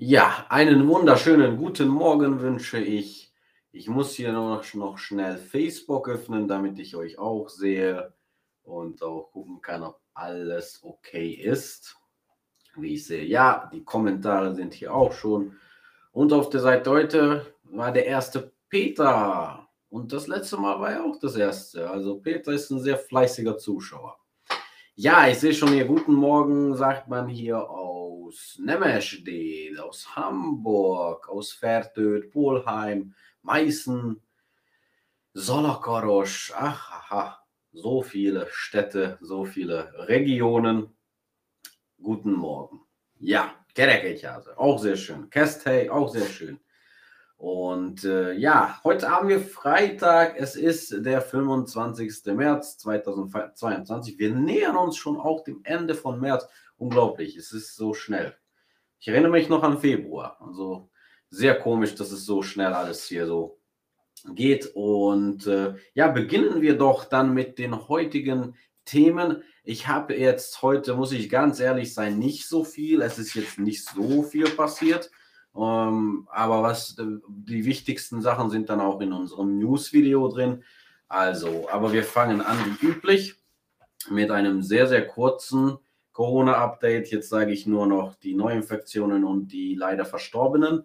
Ja, 0.00 0.46
einen 0.48 0.86
wunderschönen 0.86 1.56
guten 1.56 1.88
Morgen 1.88 2.40
wünsche 2.40 2.78
ich. 2.78 3.34
Ich 3.72 3.88
muss 3.88 4.14
hier 4.14 4.32
noch, 4.32 4.62
noch 4.74 4.96
schnell 4.96 5.38
Facebook 5.38 6.08
öffnen, 6.08 6.46
damit 6.46 6.78
ich 6.78 6.94
euch 6.94 7.18
auch 7.18 7.48
sehe 7.48 8.14
und 8.62 9.02
auch 9.02 9.32
gucken 9.32 9.60
kann, 9.60 9.82
ob 9.82 10.00
alles 10.14 10.78
okay 10.84 11.30
ist. 11.30 11.96
Wie 12.76 12.94
ich 12.94 13.08
sehe, 13.08 13.24
ja, 13.24 13.68
die 13.72 13.82
Kommentare 13.82 14.54
sind 14.54 14.72
hier 14.72 14.94
auch 14.94 15.10
schon. 15.10 15.56
Und 16.12 16.32
auf 16.32 16.48
der 16.48 16.60
Seite 16.60 16.90
heute 16.90 17.54
war 17.64 17.90
der 17.90 18.06
erste 18.06 18.52
Peter. 18.68 19.68
Und 19.88 20.12
das 20.12 20.28
letzte 20.28 20.58
Mal 20.58 20.78
war 20.78 20.92
ja 20.92 21.02
auch 21.02 21.18
das 21.18 21.34
erste. 21.34 21.90
Also 21.90 22.20
Peter 22.20 22.52
ist 22.52 22.70
ein 22.70 22.78
sehr 22.78 22.98
fleißiger 22.98 23.58
Zuschauer. 23.58 24.16
Ja, 24.94 25.26
ich 25.26 25.40
sehe 25.40 25.54
schon 25.54 25.72
hier, 25.72 25.86
guten 25.86 26.14
Morgen, 26.14 26.76
sagt 26.76 27.08
man 27.08 27.26
hier 27.26 27.68
auch 27.68 27.87
aus 28.28 28.58
Nemesdel, 28.62 29.80
aus 29.80 30.14
Hamburg, 30.14 31.28
aus 31.30 31.52
Fertöd, 31.52 32.30
Polheim, 32.30 33.14
Meißen, 33.42 34.20
Solakaros, 35.32 36.52
ach, 36.54 36.90
aha, 36.90 37.38
so 37.72 38.02
viele 38.02 38.46
Städte, 38.50 39.16
so 39.22 39.46
viele 39.46 39.92
Regionen. 40.08 40.94
Guten 42.02 42.32
Morgen. 42.32 42.82
Ja, 43.18 43.54
Kerekechase, 43.74 44.58
auch 44.58 44.78
sehr 44.78 44.96
schön. 44.96 45.30
Kestey, 45.30 45.88
auch 45.88 46.10
sehr 46.10 46.26
schön. 46.26 46.60
Und 47.38 48.04
äh, 48.04 48.32
ja, 48.32 48.78
heute 48.84 49.08
haben 49.08 49.28
wir 49.28 49.40
Freitag. 49.40 50.34
Es 50.36 50.54
ist 50.54 51.06
der 51.06 51.22
25. 51.22 52.34
März 52.34 52.78
2022. 52.78 54.18
Wir 54.18 54.34
nähern 54.34 54.76
uns 54.76 54.96
schon 54.96 55.18
auch 55.18 55.44
dem 55.44 55.60
Ende 55.62 55.94
von 55.94 56.20
März 56.20 56.46
unglaublich. 56.78 57.36
Es 57.36 57.52
ist 57.52 57.76
so 57.76 57.92
schnell. 57.92 58.36
Ich 59.00 59.08
erinnere 59.08 59.32
mich 59.32 59.48
noch 59.48 59.62
an 59.62 59.78
Februar. 59.78 60.38
Also 60.40 60.90
sehr 61.30 61.58
komisch, 61.58 61.94
dass 61.94 62.10
es 62.10 62.24
so 62.24 62.42
schnell 62.42 62.72
alles 62.72 63.04
hier 63.04 63.26
so 63.26 63.60
geht. 64.34 64.70
Und 64.74 65.46
äh, 65.46 65.74
ja, 65.94 66.08
beginnen 66.08 66.62
wir 66.62 66.76
doch 66.76 67.04
dann 67.04 67.34
mit 67.34 67.58
den 67.58 67.88
heutigen 67.88 68.56
Themen. 68.84 69.42
Ich 69.64 69.86
habe 69.86 70.16
jetzt 70.16 70.62
heute, 70.62 70.94
muss 70.94 71.12
ich 71.12 71.28
ganz 71.28 71.60
ehrlich 71.60 71.92
sein, 71.92 72.18
nicht 72.18 72.48
so 72.48 72.64
viel. 72.64 73.02
Es 73.02 73.18
ist 73.18 73.34
jetzt 73.34 73.58
nicht 73.58 73.84
so 73.84 74.22
viel 74.22 74.48
passiert. 74.48 75.10
Ähm, 75.54 76.26
aber 76.30 76.62
was 76.62 76.96
die 76.96 77.64
wichtigsten 77.64 78.22
Sachen 78.22 78.50
sind 78.50 78.68
dann 78.68 78.80
auch 78.80 79.00
in 79.00 79.12
unserem 79.12 79.58
News-Video 79.58 80.28
drin. 80.28 80.64
Also, 81.08 81.68
aber 81.70 81.92
wir 81.92 82.04
fangen 82.04 82.40
an 82.40 82.58
wie 82.80 82.86
üblich 82.86 83.36
mit 84.10 84.30
einem 84.30 84.62
sehr, 84.62 84.86
sehr 84.86 85.06
kurzen 85.06 85.78
Corona-Update. 86.18 87.12
Jetzt 87.12 87.28
sage 87.28 87.52
ich 87.52 87.68
nur 87.68 87.86
noch 87.86 88.16
die 88.16 88.34
Neuinfektionen 88.34 89.22
und 89.22 89.52
die 89.52 89.76
leider 89.76 90.04
Verstorbenen. 90.04 90.84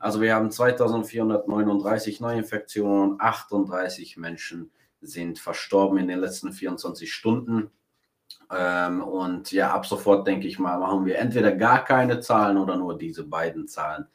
Also 0.00 0.20
wir 0.20 0.34
haben 0.34 0.50
2439 0.50 2.18
Neuinfektionen 2.18 3.12
und 3.12 3.20
38 3.20 4.16
Menschen 4.16 4.72
sind 5.00 5.38
verstorben 5.38 5.98
in 5.98 6.08
den 6.08 6.18
letzten 6.18 6.52
24 6.52 7.12
Stunden. 7.12 7.70
Ähm, 8.52 9.00
und 9.00 9.52
ja, 9.52 9.72
ab 9.72 9.86
sofort 9.86 10.26
denke 10.26 10.48
ich 10.48 10.58
mal, 10.58 10.80
machen 10.80 11.06
wir 11.06 11.20
entweder 11.20 11.52
gar 11.52 11.84
keine 11.84 12.18
Zahlen 12.18 12.58
oder 12.58 12.76
nur 12.76 12.98
diese 12.98 13.22
beiden 13.22 13.68
Zahlen. 13.68 14.08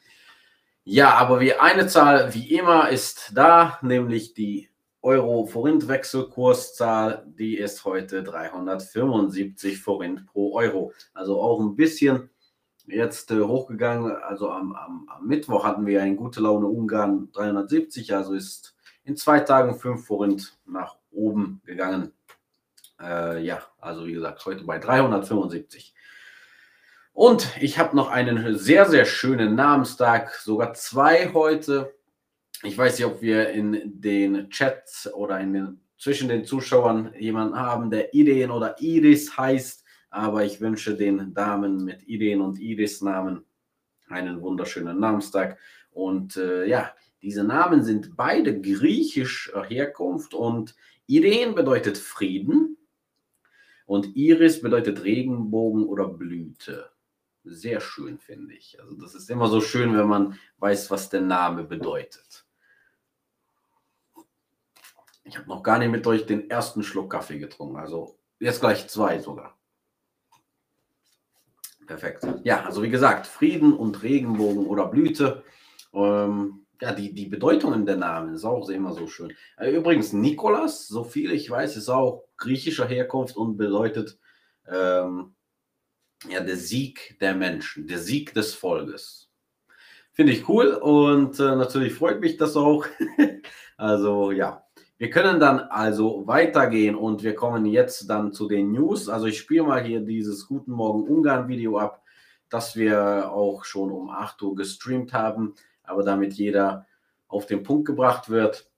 Ja, 0.84 1.14
aber 1.14 1.40
wie 1.40 1.54
eine 1.54 1.86
Zahl 1.86 2.34
wie 2.34 2.54
immer 2.54 2.90
ist 2.90 3.32
da, 3.34 3.78
nämlich 3.80 4.34
die 4.34 4.69
Euro-Forint-Wechselkurszahl, 5.02 7.24
die 7.26 7.56
ist 7.56 7.84
heute 7.84 8.22
375 8.22 9.80
Forint 9.80 10.26
pro 10.26 10.54
Euro. 10.54 10.92
Also 11.14 11.40
auch 11.40 11.60
ein 11.60 11.76
bisschen 11.76 12.30
jetzt 12.86 13.30
äh, 13.30 13.40
hochgegangen. 13.40 14.12
Also 14.12 14.50
am, 14.50 14.74
am, 14.74 15.08
am, 15.08 15.26
Mittwoch 15.26 15.64
hatten 15.64 15.86
wir 15.86 16.02
in 16.02 16.16
gute 16.16 16.40
Laune 16.40 16.66
Ungarn 16.66 17.30
370, 17.32 18.14
also 18.14 18.34
ist 18.34 18.76
in 19.04 19.16
zwei 19.16 19.40
Tagen 19.40 19.74
5 19.74 20.06
Forint 20.06 20.58
nach 20.66 20.96
oben 21.10 21.62
gegangen. 21.64 22.12
Äh, 23.00 23.42
ja, 23.42 23.62
also 23.80 24.06
wie 24.06 24.12
gesagt, 24.12 24.44
heute 24.44 24.64
bei 24.64 24.78
375. 24.78 25.94
Und 27.12 27.48
ich 27.60 27.78
habe 27.78 27.96
noch 27.96 28.10
einen 28.10 28.56
sehr, 28.56 28.88
sehr 28.88 29.04
schönen 29.04 29.54
Namenstag, 29.54 30.34
sogar 30.34 30.74
zwei 30.74 31.32
heute. 31.32 31.94
Ich 32.62 32.76
weiß 32.76 32.98
nicht, 32.98 33.06
ob 33.06 33.22
wir 33.22 33.50
in 33.50 34.00
den 34.00 34.50
Chats 34.50 35.12
oder 35.14 35.40
in 35.40 35.54
den, 35.54 35.80
zwischen 35.96 36.28
den 36.28 36.44
Zuschauern 36.44 37.14
jemanden 37.18 37.58
haben, 37.58 37.90
der 37.90 38.12
Ideen 38.12 38.50
oder 38.50 38.78
Iris 38.80 39.36
heißt, 39.36 39.82
aber 40.10 40.44
ich 40.44 40.60
wünsche 40.60 40.94
den 40.94 41.32
Damen 41.32 41.84
mit 41.84 42.06
Ideen 42.06 42.42
und 42.42 42.58
Iris-Namen 42.58 43.44
einen 44.08 44.42
wunderschönen 44.42 45.00
Namenstag. 45.00 45.58
Und 45.90 46.36
äh, 46.36 46.66
ja, 46.66 46.94
diese 47.22 47.44
Namen 47.44 47.82
sind 47.82 48.16
beide 48.16 48.60
griechischer 48.60 49.64
Herkunft 49.64 50.34
und 50.34 50.74
Ideen 51.06 51.54
bedeutet 51.54 51.96
Frieden 51.96 52.76
und 53.86 54.16
Iris 54.16 54.60
bedeutet 54.60 55.02
Regenbogen 55.02 55.84
oder 55.84 56.08
Blüte. 56.08 56.90
Sehr 57.44 57.80
schön, 57.80 58.18
finde 58.18 58.54
ich. 58.54 58.78
Also 58.80 58.94
das 58.96 59.14
ist 59.14 59.30
immer 59.30 59.48
so 59.48 59.60
schön, 59.60 59.96
wenn 59.96 60.06
man 60.06 60.38
weiß, 60.58 60.90
was 60.90 61.08
der 61.08 61.22
Name 61.22 61.64
bedeutet. 61.64 62.44
Ich 65.24 65.38
habe 65.38 65.48
noch 65.48 65.62
gar 65.62 65.78
nicht 65.78 65.90
mit 65.90 66.06
euch 66.06 66.26
den 66.26 66.50
ersten 66.50 66.82
Schluck 66.82 67.10
Kaffee 67.10 67.38
getrunken. 67.38 67.76
Also 67.76 68.18
jetzt 68.38 68.60
gleich 68.60 68.88
zwei 68.88 69.18
sogar. 69.18 69.58
Perfekt. 71.86 72.26
Ja, 72.44 72.64
also 72.64 72.82
wie 72.82 72.90
gesagt, 72.90 73.26
Frieden 73.26 73.72
und 73.72 74.02
Regenbogen 74.02 74.66
oder 74.66 74.86
Blüte. 74.86 75.42
Ähm, 75.92 76.66
ja, 76.80 76.92
die, 76.92 77.12
die 77.12 77.26
Bedeutungen 77.26 77.84
der 77.84 77.96
Namen 77.96 78.34
ist 78.34 78.44
auch 78.44 78.68
immer 78.68 78.92
so 78.92 79.06
schön. 79.06 79.34
Äh, 79.56 79.70
übrigens, 79.70 80.12
Nikolas, 80.12 80.88
so 80.88 81.04
viel 81.04 81.32
ich 81.32 81.50
weiß, 81.50 81.76
ist 81.76 81.88
auch 81.88 82.24
griechischer 82.36 82.86
Herkunft 82.86 83.36
und 83.36 83.56
bedeutet 83.56 84.18
ähm, 84.68 85.34
ja, 86.28 86.40
der 86.40 86.56
Sieg 86.56 87.18
der 87.20 87.34
Menschen, 87.34 87.86
der 87.86 87.98
Sieg 87.98 88.34
des 88.34 88.54
Volkes. 88.54 89.28
Finde 90.12 90.32
ich 90.32 90.48
cool 90.48 90.68
und 90.74 91.38
äh, 91.38 91.56
natürlich 91.56 91.94
freut 91.94 92.20
mich 92.20 92.36
das 92.36 92.56
auch. 92.56 92.86
also 93.76 94.30
ja, 94.30 94.64
wir 95.00 95.08
können 95.08 95.40
dann 95.40 95.60
also 95.60 96.26
weitergehen 96.26 96.94
und 96.94 97.22
wir 97.22 97.34
kommen 97.34 97.64
jetzt 97.64 98.10
dann 98.10 98.34
zu 98.34 98.46
den 98.46 98.70
News. 98.70 99.08
Also 99.08 99.28
ich 99.28 99.38
spiele 99.38 99.62
mal 99.62 99.82
hier 99.82 100.02
dieses 100.02 100.46
Guten 100.46 100.72
Morgen 100.72 101.08
Ungarn 101.08 101.48
Video 101.48 101.78
ab, 101.78 102.02
das 102.50 102.76
wir 102.76 103.32
auch 103.32 103.64
schon 103.64 103.90
um 103.90 104.10
8 104.10 104.42
Uhr 104.42 104.54
gestreamt 104.54 105.14
haben, 105.14 105.54
aber 105.84 106.02
damit 106.02 106.34
jeder 106.34 106.86
auf 107.28 107.46
den 107.46 107.62
Punkt 107.62 107.86
gebracht 107.86 108.28
wird 108.28 108.70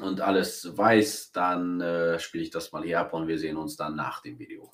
und 0.00 0.20
alles 0.20 0.76
weiß, 0.76 1.30
dann 1.30 1.80
äh, 1.80 2.18
spiele 2.18 2.42
ich 2.42 2.50
das 2.50 2.72
mal 2.72 2.82
hier 2.82 2.98
ab 2.98 3.14
und 3.14 3.28
wir 3.28 3.38
sehen 3.38 3.56
uns 3.56 3.76
dann 3.76 3.94
nach 3.94 4.20
dem 4.20 4.40
Video. 4.40 4.68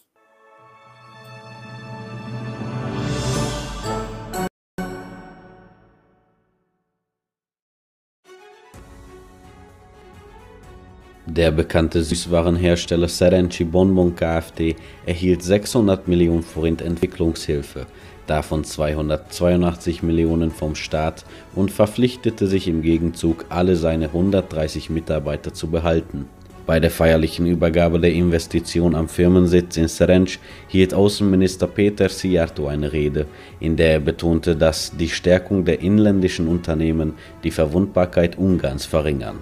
Der 11.39 11.53
bekannte 11.53 12.03
Süßwarenhersteller 12.03 13.07
Serenci 13.07 13.63
Bonbon 13.63 14.17
Kft. 14.17 14.75
erhielt 15.07 15.45
600 15.45 16.09
Millionen 16.09 16.43
Forint 16.43 16.83
Entwicklungshilfe, 16.83 17.87
davon 18.27 18.65
282 18.65 20.03
Millionen 20.03 20.51
vom 20.51 20.75
Staat 20.75 21.25
und 21.55 21.71
verpflichtete 21.71 22.49
sich 22.49 22.67
im 22.67 22.83
Gegenzug, 22.83 23.45
alle 23.51 23.77
seine 23.77 24.07
130 24.07 24.91
Mitarbeiter 24.91 25.55
zu 25.55 25.69
behalten. 25.69 26.27
Bei 26.67 26.81
der 26.81 26.91
feierlichen 26.91 27.47
Übergabe 27.47 28.01
der 28.01 28.15
Investition 28.15 28.97
am 28.97 29.09
Firmensitz 29.09 29.77
in 29.77 29.87
Serenc 29.87 30.41
hielt 30.67 30.93
Außenminister 30.93 31.69
Peter 31.69 32.09
Sijarto 32.09 32.67
eine 32.67 32.93
Rede, 32.93 33.27
in 33.61 33.77
der 33.77 33.93
er 33.93 34.01
betonte, 34.01 34.57
dass 34.57 34.91
die 34.97 35.09
Stärkung 35.09 35.65
der 35.65 35.83
inländischen 35.83 36.49
Unternehmen 36.49 37.15
die 37.45 37.53
Verwundbarkeit 37.53 38.37
Ungarns 38.37 38.87
verringern. 38.87 39.39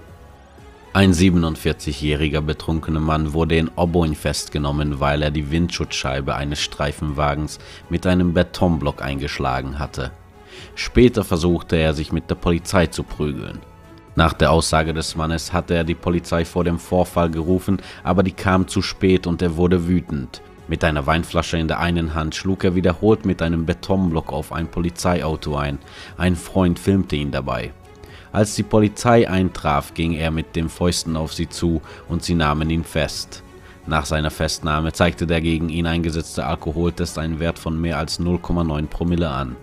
Ein 0.96 1.12
47-jähriger 1.12 2.40
betrunkener 2.40 3.00
Mann 3.00 3.34
wurde 3.34 3.58
in 3.58 3.70
Oboin 3.76 4.14
festgenommen, 4.14 4.98
weil 4.98 5.20
er 5.20 5.30
die 5.30 5.50
Windschutzscheibe 5.50 6.34
eines 6.34 6.62
Streifenwagens 6.62 7.58
mit 7.90 8.06
einem 8.06 8.32
Betonblock 8.32 9.02
eingeschlagen 9.02 9.78
hatte. 9.78 10.12
Später 10.74 11.22
versuchte 11.22 11.76
er 11.76 11.92
sich 11.92 12.12
mit 12.12 12.30
der 12.30 12.36
Polizei 12.36 12.86
zu 12.86 13.02
prügeln. 13.02 13.58
Nach 14.14 14.32
der 14.32 14.50
Aussage 14.50 14.94
des 14.94 15.16
Mannes 15.16 15.52
hatte 15.52 15.74
er 15.74 15.84
die 15.84 15.94
Polizei 15.94 16.46
vor 16.46 16.64
dem 16.64 16.78
Vorfall 16.78 17.28
gerufen, 17.28 17.76
aber 18.02 18.22
die 18.22 18.32
kam 18.32 18.66
zu 18.66 18.80
spät 18.80 19.26
und 19.26 19.42
er 19.42 19.58
wurde 19.58 19.88
wütend. 19.88 20.40
Mit 20.66 20.82
einer 20.82 21.04
Weinflasche 21.04 21.58
in 21.58 21.68
der 21.68 21.78
einen 21.78 22.14
Hand 22.14 22.34
schlug 22.34 22.64
er 22.64 22.74
wiederholt 22.74 23.26
mit 23.26 23.42
einem 23.42 23.66
Betonblock 23.66 24.32
auf 24.32 24.50
ein 24.50 24.68
Polizeiauto 24.68 25.56
ein. 25.56 25.78
Ein 26.16 26.36
Freund 26.36 26.78
filmte 26.78 27.16
ihn 27.16 27.32
dabei. 27.32 27.74
Als 28.36 28.54
die 28.54 28.64
Polizei 28.64 29.30
eintraf, 29.30 29.94
ging 29.94 30.12
er 30.12 30.30
mit 30.30 30.56
den 30.56 30.68
Fäusten 30.68 31.16
auf 31.16 31.32
sie 31.32 31.48
zu 31.48 31.80
und 32.06 32.22
sie 32.22 32.34
nahmen 32.34 32.68
ihn 32.68 32.84
fest. 32.84 33.42
Nach 33.86 34.04
seiner 34.04 34.30
Festnahme 34.30 34.92
zeigte 34.92 35.26
der 35.26 35.40
gegen 35.40 35.70
ihn 35.70 35.86
eingesetzte 35.86 36.44
Alkoholtest 36.44 37.16
einen 37.16 37.40
Wert 37.40 37.58
von 37.58 37.80
mehr 37.80 37.96
als 37.96 38.20
0,9 38.20 38.88
Promille 38.88 39.30
an. 39.30 39.56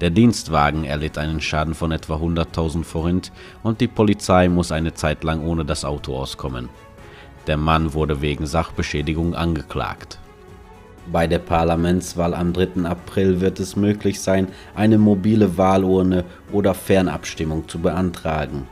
Der 0.00 0.10
Dienstwagen 0.10 0.82
erlitt 0.82 1.18
einen 1.18 1.40
Schaden 1.40 1.74
von 1.74 1.92
etwa 1.92 2.16
100.000 2.16 2.82
Forint 2.82 3.30
und 3.62 3.80
die 3.80 3.86
Polizei 3.86 4.48
muss 4.48 4.72
eine 4.72 4.92
Zeit 4.92 5.22
lang 5.22 5.44
ohne 5.44 5.64
das 5.64 5.84
Auto 5.84 6.16
auskommen. 6.16 6.68
Der 7.46 7.56
Mann 7.56 7.94
wurde 7.94 8.22
wegen 8.22 8.44
Sachbeschädigung 8.44 9.36
angeklagt. 9.36 10.18
Bei 11.12 11.26
der 11.26 11.38
Parlamentswahl 11.38 12.32
am 12.34 12.52
3. 12.52 12.84
April 12.84 13.40
wird 13.40 13.58
es 13.60 13.76
möglich 13.76 14.20
sein, 14.20 14.48
eine 14.74 14.98
mobile 14.98 15.56
Wahlurne 15.56 16.24
oder 16.52 16.74
Fernabstimmung 16.74 17.66
zu 17.68 17.78
beantragen. 17.78 18.66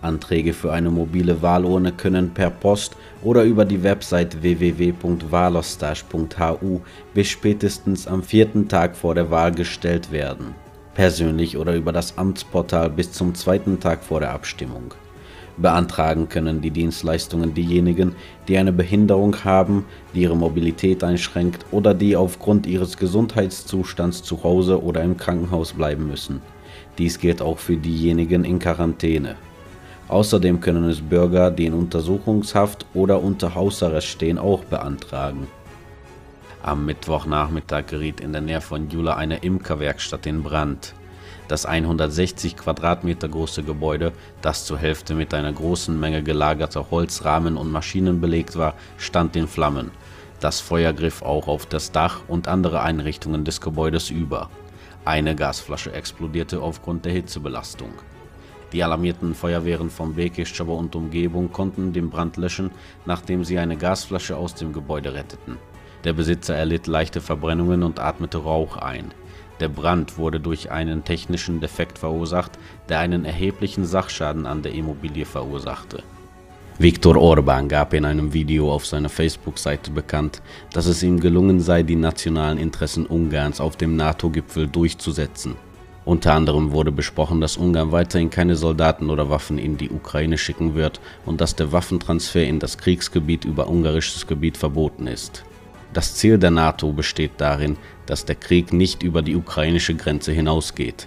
Anträge 0.00 0.52
für 0.52 0.72
eine 0.72 0.90
mobile 0.90 1.42
Wahlurne 1.42 1.90
können 1.90 2.32
per 2.32 2.50
Post 2.50 2.94
oder 3.22 3.42
über 3.42 3.64
die 3.64 3.82
Website 3.82 4.40
www.wahlostash.hu 4.42 6.80
bis 7.14 7.28
spätestens 7.28 8.06
am 8.06 8.22
vierten 8.22 8.68
Tag 8.68 8.94
vor 8.94 9.16
der 9.16 9.30
Wahl 9.30 9.50
gestellt 9.52 10.12
werden. 10.12 10.54
Persönlich 10.94 11.56
oder 11.56 11.74
über 11.74 11.92
das 11.92 12.18
Amtsportal 12.18 12.90
bis 12.90 13.10
zum 13.10 13.34
zweiten 13.34 13.80
Tag 13.80 14.04
vor 14.04 14.20
der 14.20 14.30
Abstimmung. 14.30 14.94
Beantragen 15.56 16.28
können 16.28 16.60
die 16.60 16.70
Dienstleistungen 16.70 17.54
diejenigen, 17.54 18.16
die 18.48 18.58
eine 18.58 18.72
Behinderung 18.72 19.44
haben, 19.44 19.84
die 20.12 20.22
ihre 20.22 20.36
Mobilität 20.36 21.04
einschränkt 21.04 21.64
oder 21.70 21.94
die 21.94 22.16
aufgrund 22.16 22.66
ihres 22.66 22.96
Gesundheitszustands 22.96 24.24
zu 24.24 24.42
Hause 24.42 24.82
oder 24.82 25.02
im 25.02 25.16
Krankenhaus 25.16 25.72
bleiben 25.72 26.08
müssen. 26.08 26.42
Dies 26.98 27.18
gilt 27.18 27.40
auch 27.40 27.58
für 27.58 27.76
diejenigen 27.76 28.44
in 28.44 28.58
Quarantäne. 28.58 29.36
Außerdem 30.08 30.60
können 30.60 30.84
es 30.84 31.00
Bürger, 31.00 31.50
die 31.50 31.66
in 31.66 31.74
Untersuchungshaft 31.74 32.84
oder 32.92 33.22
unter 33.22 33.54
Hausarrest 33.54 34.08
stehen, 34.08 34.38
auch 34.38 34.64
beantragen. 34.64 35.46
Am 36.62 36.84
Mittwochnachmittag 36.86 37.86
geriet 37.86 38.20
in 38.20 38.32
der 38.32 38.40
Nähe 38.40 38.60
von 38.60 38.88
Jula 38.90 39.16
eine 39.16 39.38
Imkerwerkstatt 39.38 40.26
in 40.26 40.42
Brand. 40.42 40.94
Das 41.48 41.66
160 41.66 42.56
Quadratmeter 42.56 43.28
große 43.28 43.62
Gebäude, 43.62 44.12
das 44.40 44.64
zur 44.64 44.78
Hälfte 44.78 45.14
mit 45.14 45.34
einer 45.34 45.52
großen 45.52 45.98
Menge 45.98 46.22
gelagerter 46.22 46.90
Holzrahmen 46.90 47.56
und 47.56 47.70
Maschinen 47.70 48.20
belegt 48.20 48.56
war, 48.56 48.74
stand 48.96 49.36
in 49.36 49.46
Flammen. 49.46 49.90
Das 50.40 50.60
Feuer 50.60 50.92
griff 50.92 51.22
auch 51.22 51.48
auf 51.48 51.66
das 51.66 51.92
Dach 51.92 52.22
und 52.28 52.48
andere 52.48 52.80
Einrichtungen 52.80 53.44
des 53.44 53.60
Gebäudes 53.60 54.10
über. 54.10 54.50
Eine 55.04 55.34
Gasflasche 55.36 55.92
explodierte 55.92 56.60
aufgrund 56.60 57.04
der 57.04 57.12
Hitzebelastung. 57.12 57.90
Die 58.72 58.82
alarmierten 58.82 59.34
Feuerwehren 59.34 59.88
von 59.90 60.14
Bekeschowa 60.16 60.72
und 60.72 60.96
Umgebung 60.96 61.52
konnten 61.52 61.92
den 61.92 62.10
Brand 62.10 62.36
löschen, 62.36 62.70
nachdem 63.06 63.44
sie 63.44 63.58
eine 63.58 63.76
Gasflasche 63.76 64.36
aus 64.36 64.54
dem 64.54 64.72
Gebäude 64.72 65.14
retteten. 65.14 65.58
Der 66.02 66.12
Besitzer 66.12 66.56
erlitt 66.56 66.86
leichte 66.86 67.20
Verbrennungen 67.20 67.82
und 67.82 68.00
atmete 68.00 68.38
Rauch 68.38 68.76
ein. 68.76 69.14
Der 69.60 69.68
Brand 69.68 70.18
wurde 70.18 70.40
durch 70.40 70.70
einen 70.70 71.04
technischen 71.04 71.60
Defekt 71.60 71.98
verursacht, 71.98 72.52
der 72.88 72.98
einen 72.98 73.24
erheblichen 73.24 73.84
Sachschaden 73.84 74.46
an 74.46 74.62
der 74.62 74.72
Immobilie 74.72 75.24
verursachte. 75.24 76.02
Viktor 76.76 77.16
Orban 77.16 77.68
gab 77.68 77.94
in 77.94 78.04
einem 78.04 78.32
Video 78.32 78.72
auf 78.72 78.84
seiner 78.84 79.08
Facebook-Seite 79.08 79.92
bekannt, 79.92 80.42
dass 80.72 80.86
es 80.86 81.04
ihm 81.04 81.20
gelungen 81.20 81.60
sei, 81.60 81.84
die 81.84 81.94
nationalen 81.94 82.58
Interessen 82.58 83.06
Ungarns 83.06 83.60
auf 83.60 83.76
dem 83.76 83.94
NATO-Gipfel 83.94 84.66
durchzusetzen. 84.66 85.54
Unter 86.04 86.34
anderem 86.34 86.72
wurde 86.72 86.90
besprochen, 86.90 87.40
dass 87.40 87.56
Ungarn 87.56 87.92
weiterhin 87.92 88.28
keine 88.28 88.56
Soldaten 88.56 89.08
oder 89.08 89.30
Waffen 89.30 89.56
in 89.58 89.78
die 89.78 89.88
Ukraine 89.88 90.36
schicken 90.36 90.74
wird 90.74 91.00
und 91.24 91.40
dass 91.40 91.54
der 91.54 91.70
Waffentransfer 91.70 92.42
in 92.42 92.58
das 92.58 92.76
Kriegsgebiet 92.76 93.44
über 93.44 93.68
ungarisches 93.68 94.26
Gebiet 94.26 94.56
verboten 94.56 95.06
ist. 95.06 95.44
Das 95.94 96.16
Ziel 96.16 96.38
der 96.38 96.50
NATO 96.50 96.92
besteht 96.92 97.32
darin, 97.38 97.76
dass 98.06 98.24
der 98.24 98.34
Krieg 98.34 98.72
nicht 98.72 99.04
über 99.04 99.22
die 99.22 99.36
ukrainische 99.36 99.94
Grenze 99.94 100.32
hinausgeht. 100.32 101.06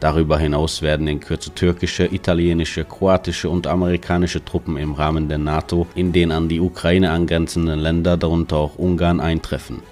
Darüber 0.00 0.36
hinaus 0.36 0.82
werden 0.82 1.06
in 1.06 1.20
Kürze 1.20 1.54
türkische, 1.54 2.06
italienische, 2.12 2.84
kroatische 2.84 3.48
und 3.48 3.68
amerikanische 3.68 4.44
Truppen 4.44 4.76
im 4.78 4.92
Rahmen 4.94 5.28
der 5.28 5.38
NATO 5.38 5.86
in 5.94 6.12
den 6.12 6.32
an 6.32 6.48
die 6.48 6.60
Ukraine 6.60 7.12
angrenzenden 7.12 7.78
Länder, 7.78 8.16
darunter 8.16 8.56
auch 8.56 8.76
Ungarn, 8.76 9.20
eintreffen. 9.20 9.82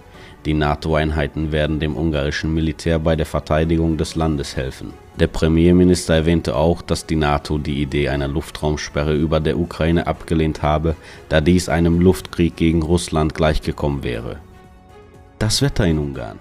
Die 0.45 0.55
NATO-Einheiten 0.55 1.53
werden 1.53 1.81
dem 1.81 1.97
ungarischen 1.97 2.53
Militär 2.53 2.99
bei 2.99 3.17
der 3.17 3.25
Verteidigung 3.25 3.97
des 3.97 4.15
Landes 4.15 4.57
helfen. 4.57 4.93
Der 5.19 5.27
Premierminister 5.27 6.15
erwähnte 6.17 6.57
auch, 6.57 6.83
dass 6.83 7.07
die 7.07 7.17
NATO 7.17 7.57
die 7.57 7.81
Idee 7.81 8.11
einer 8.11 8.29
Luftraumsperre 8.29 9.15
über 9.15 9.41
der 9.41 9.59
Ukraine 9.59 10.07
abgelehnt 10.07 10.61
habe, 10.61 10.97
da 11.31 11.41
dies 11.41 11.71
einem 11.71 12.01
Luftkrieg 12.01 12.57
gegen 12.57 12.83
Russland 12.83 13.35
gleichgekommen 13.35 14.03
wäre. 14.03 14.39
Das 15.39 15.63
Wetter 15.63 15.87
in 15.87 15.99
Ungarn. 15.99 16.39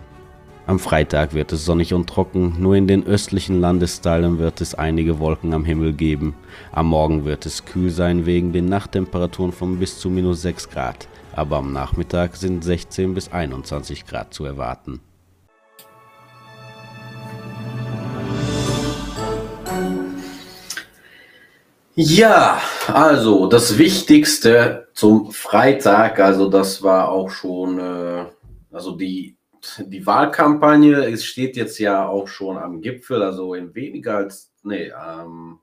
Am 0.65 0.79
Freitag 0.79 1.33
wird 1.33 1.51
es 1.51 1.65
sonnig 1.65 1.93
und 1.93 2.07
trocken, 2.07 2.55
nur 2.59 2.75
in 2.75 2.87
den 2.87 3.05
östlichen 3.05 3.59
Landesteilen 3.59 4.39
wird 4.39 4.59
es 4.61 4.75
einige 4.75 5.19
Wolken 5.19 5.53
am 5.53 5.65
Himmel 5.65 5.93
geben. 5.93 6.35
Am 6.71 6.87
Morgen 6.87 7.25
wird 7.25 7.45
es 7.45 7.65
kühl 7.65 7.89
sein 7.89 8.25
wegen 8.25 8.53
den 8.53 8.65
Nachttemperaturen 8.65 9.51
von 9.51 9.77
bis 9.77 9.99
zu 9.99 10.09
minus 10.09 10.41
6 10.41 10.69
Grad, 10.69 11.09
aber 11.35 11.57
am 11.57 11.73
Nachmittag 11.73 12.35
sind 12.35 12.63
16 12.63 13.13
bis 13.13 13.31
21 13.31 14.05
Grad 14.05 14.33
zu 14.33 14.45
erwarten. 14.45 15.01
Ja, 21.95 22.59
also 22.87 23.45
das 23.47 23.77
Wichtigste 23.77 24.87
zum 24.95 25.31
Freitag, 25.31 26.19
also 26.19 26.49
das 26.49 26.81
war 26.81 27.09
auch 27.09 27.29
schon, 27.29 27.79
äh, 27.79 28.25
also 28.71 28.95
die, 28.95 29.37
die 29.77 30.03
Wahlkampagne, 30.03 31.05
es 31.05 31.23
steht 31.23 31.55
jetzt 31.55 31.77
ja 31.77 32.07
auch 32.07 32.27
schon 32.27 32.57
am 32.57 32.81
Gipfel, 32.81 33.21
also 33.21 33.53
in 33.53 33.75
weniger 33.75 34.17
als, 34.17 34.51
nee, 34.63 34.91
ähm, 34.91 35.59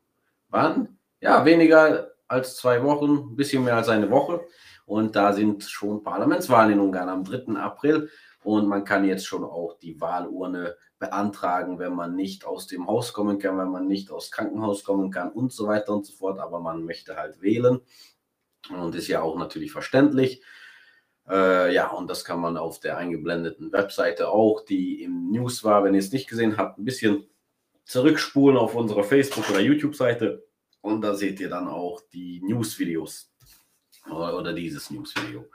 wann? 0.50 0.98
Ja, 1.20 1.44
weniger 1.44 2.12
als 2.28 2.56
zwei 2.56 2.80
Wochen, 2.84 3.32
ein 3.32 3.36
bisschen 3.36 3.64
mehr 3.64 3.76
als 3.76 3.88
eine 3.88 4.08
Woche. 4.08 4.40
Und 4.90 5.14
da 5.14 5.32
sind 5.32 5.62
schon 5.62 6.02
Parlamentswahlen 6.02 6.72
in 6.72 6.80
Ungarn 6.80 7.08
am 7.08 7.22
3. 7.22 7.54
April. 7.60 8.10
Und 8.42 8.66
man 8.66 8.84
kann 8.84 9.04
jetzt 9.04 9.24
schon 9.24 9.44
auch 9.44 9.78
die 9.78 10.00
Wahlurne 10.00 10.76
beantragen, 10.98 11.78
wenn 11.78 11.94
man 11.94 12.16
nicht 12.16 12.44
aus 12.44 12.66
dem 12.66 12.88
Haus 12.88 13.12
kommen 13.12 13.38
kann, 13.38 13.56
wenn 13.56 13.70
man 13.70 13.86
nicht 13.86 14.10
aus 14.10 14.32
Krankenhaus 14.32 14.82
kommen 14.82 15.12
kann 15.12 15.30
und 15.30 15.52
so 15.52 15.68
weiter 15.68 15.94
und 15.94 16.06
so 16.06 16.12
fort. 16.12 16.40
Aber 16.40 16.58
man 16.58 16.82
möchte 16.82 17.14
halt 17.14 17.40
wählen 17.40 17.82
und 18.68 18.96
ist 18.96 19.06
ja 19.06 19.22
auch 19.22 19.38
natürlich 19.38 19.70
verständlich. 19.70 20.42
Äh, 21.28 21.72
ja, 21.72 21.92
und 21.92 22.10
das 22.10 22.24
kann 22.24 22.40
man 22.40 22.56
auf 22.56 22.80
der 22.80 22.96
eingeblendeten 22.96 23.70
Webseite 23.70 24.28
auch, 24.28 24.64
die 24.64 25.04
im 25.04 25.30
News 25.30 25.62
war. 25.62 25.84
Wenn 25.84 25.94
ihr 25.94 26.00
es 26.00 26.10
nicht 26.10 26.28
gesehen 26.28 26.56
habt, 26.56 26.80
ein 26.80 26.84
bisschen 26.84 27.28
zurückspulen 27.84 28.58
auf 28.58 28.74
unserer 28.74 29.04
Facebook- 29.04 29.50
oder 29.50 29.60
YouTube-Seite 29.60 30.48
und 30.80 31.02
da 31.02 31.14
seht 31.14 31.38
ihr 31.38 31.48
dann 31.48 31.68
auch 31.68 32.00
die 32.12 32.42
News-Videos 32.42 33.29
oder, 34.10 34.36
oder 34.36 34.52
dieses 34.52 34.90
News-Video. 34.90 35.48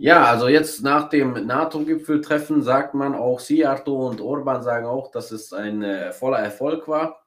Ja, 0.00 0.26
also 0.26 0.46
jetzt 0.46 0.82
nach 0.82 1.08
dem 1.08 1.32
NATO-Gipfeltreffen 1.46 2.62
sagt 2.62 2.94
man 2.94 3.16
auch, 3.16 3.40
Siarto 3.40 4.08
und 4.08 4.20
Orban 4.20 4.62
sagen 4.62 4.86
auch, 4.86 5.10
dass 5.10 5.32
es 5.32 5.52
ein 5.52 5.82
äh, 5.82 6.12
voller 6.12 6.38
Erfolg 6.38 6.86
war. 6.86 7.26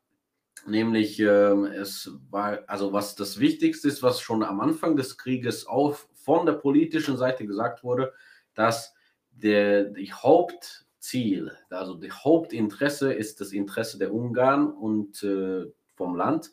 Nämlich, 0.66 1.20
äh, 1.20 1.26
es 1.26 2.12
war, 2.30 2.60
also 2.68 2.94
was 2.94 3.16
das 3.16 3.40
Wichtigste 3.40 3.90
ist, 3.90 4.04
was 4.04 4.22
schon 4.22 4.42
am 4.42 4.62
Anfang 4.62 4.96
des 4.96 5.18
Krieges 5.18 5.68
auch 5.68 5.98
von 6.14 6.46
der 6.46 6.54
politischen 6.54 7.18
Seite 7.18 7.46
gesagt 7.46 7.84
wurde, 7.84 8.14
dass 8.54 8.94
der 9.32 9.86
die 9.86 10.14
Hauptziel, 10.14 11.52
also 11.70 11.96
das 11.96 12.24
Hauptinteresse 12.24 13.12
ist 13.12 13.42
das 13.42 13.52
Interesse 13.52 13.98
der 13.98 14.14
Ungarn 14.14 14.72
und 14.72 15.22
äh, 15.24 15.66
vom 15.96 16.16
Land 16.16 16.52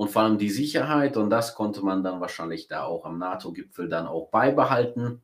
und 0.00 0.10
vor 0.10 0.22
allem 0.22 0.38
die 0.38 0.48
Sicherheit 0.48 1.18
und 1.18 1.28
das 1.28 1.54
konnte 1.54 1.82
man 1.82 2.02
dann 2.02 2.22
wahrscheinlich 2.22 2.68
da 2.68 2.84
auch 2.84 3.04
am 3.04 3.18
NATO-Gipfel 3.18 3.86
dann 3.86 4.06
auch 4.06 4.30
beibehalten. 4.30 5.22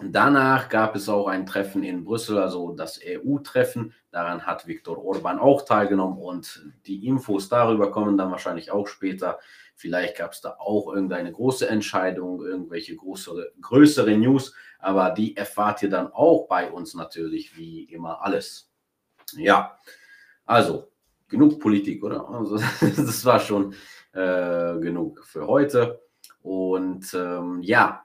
Danach 0.00 0.68
gab 0.68 0.94
es 0.94 1.08
auch 1.08 1.26
ein 1.26 1.46
Treffen 1.46 1.82
in 1.82 2.04
Brüssel, 2.04 2.38
also 2.38 2.76
das 2.76 3.00
EU-Treffen. 3.04 3.92
Daran 4.12 4.46
hat 4.46 4.68
Viktor 4.68 5.04
Orban 5.04 5.40
auch 5.40 5.62
teilgenommen 5.62 6.18
und 6.18 6.64
die 6.86 7.08
Infos 7.08 7.48
darüber 7.48 7.90
kommen 7.90 8.16
dann 8.16 8.30
wahrscheinlich 8.30 8.70
auch 8.70 8.86
später. 8.86 9.40
Vielleicht 9.74 10.18
gab 10.18 10.30
es 10.30 10.40
da 10.40 10.58
auch 10.60 10.94
irgendeine 10.94 11.32
große 11.32 11.68
Entscheidung, 11.68 12.40
irgendwelche 12.40 12.94
größere, 12.94 13.50
größere 13.60 14.16
News, 14.16 14.54
aber 14.78 15.10
die 15.10 15.36
erfahrt 15.36 15.82
ihr 15.82 15.90
dann 15.90 16.12
auch 16.12 16.46
bei 16.46 16.70
uns 16.70 16.94
natürlich, 16.94 17.56
wie 17.56 17.82
immer 17.82 18.22
alles. 18.22 18.70
Ja, 19.32 19.76
also 20.44 20.93
genug 21.28 21.60
Politik, 21.60 22.02
oder? 22.04 22.28
Also, 22.28 22.56
das 22.80 23.24
war 23.24 23.40
schon 23.40 23.74
äh, 24.12 24.78
genug 24.78 25.24
für 25.24 25.46
heute. 25.46 26.02
Und 26.42 27.12
ähm, 27.14 27.62
ja, 27.62 28.04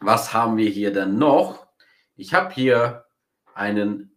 was 0.00 0.32
haben 0.32 0.56
wir 0.56 0.68
hier 0.68 0.92
denn 0.92 1.18
noch? 1.18 1.66
Ich 2.16 2.34
habe 2.34 2.52
hier 2.54 3.04
einen 3.54 4.14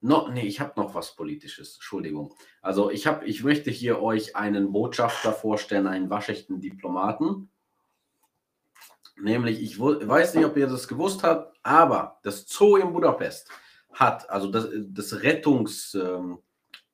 noch, 0.00 0.30
nee, 0.30 0.46
ich 0.46 0.60
habe 0.60 0.72
noch 0.76 0.94
was 0.94 1.16
Politisches. 1.16 1.74
Entschuldigung. 1.74 2.34
Also 2.60 2.90
ich 2.90 3.06
habe, 3.06 3.24
ich 3.26 3.42
möchte 3.42 3.70
hier 3.70 4.02
euch 4.02 4.36
einen 4.36 4.72
Botschafter 4.72 5.32
vorstellen, 5.32 5.86
einen 5.86 6.10
waschechten 6.10 6.60
Diplomaten. 6.60 7.50
Nämlich, 9.18 9.62
ich 9.62 9.80
weiß 9.80 10.34
nicht, 10.34 10.44
ob 10.44 10.56
ihr 10.56 10.66
das 10.66 10.88
gewusst 10.88 11.22
habt, 11.22 11.58
aber 11.62 12.18
das 12.22 12.46
Zoo 12.46 12.76
in 12.76 12.92
Budapest 12.92 13.50
hat, 13.92 14.28
also 14.28 14.50
das, 14.50 14.68
das 14.88 15.22
Rettungs, 15.22 15.94
ähm, 15.94 16.38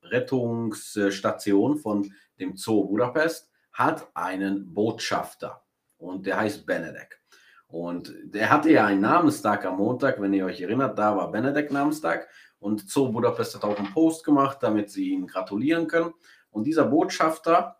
Rettungsstation 0.02 1.78
von 1.78 2.12
dem 2.38 2.56
Zoo 2.56 2.84
Budapest 2.86 3.50
hat 3.72 4.08
einen 4.14 4.72
Botschafter 4.72 5.62
und 5.96 6.26
der 6.26 6.40
heißt 6.40 6.66
Benedek. 6.66 7.20
Und 7.68 8.14
der 8.24 8.50
hatte 8.50 8.70
ja 8.70 8.84
einen 8.84 9.00
Namenstag 9.00 9.64
am 9.64 9.78
Montag, 9.78 10.20
wenn 10.20 10.34
ihr 10.34 10.44
euch 10.44 10.60
erinnert, 10.60 10.98
da 10.98 11.16
war 11.16 11.30
Benedek 11.30 11.72
Namenstag 11.72 12.28
und 12.58 12.88
Zoo 12.88 13.10
Budapest 13.10 13.54
hat 13.54 13.64
auch 13.64 13.78
einen 13.78 13.92
Post 13.92 14.24
gemacht, 14.24 14.58
damit 14.60 14.90
sie 14.90 15.10
ihm 15.10 15.26
gratulieren 15.26 15.86
können. 15.86 16.12
Und 16.50 16.64
dieser 16.64 16.84
Botschafter, 16.84 17.76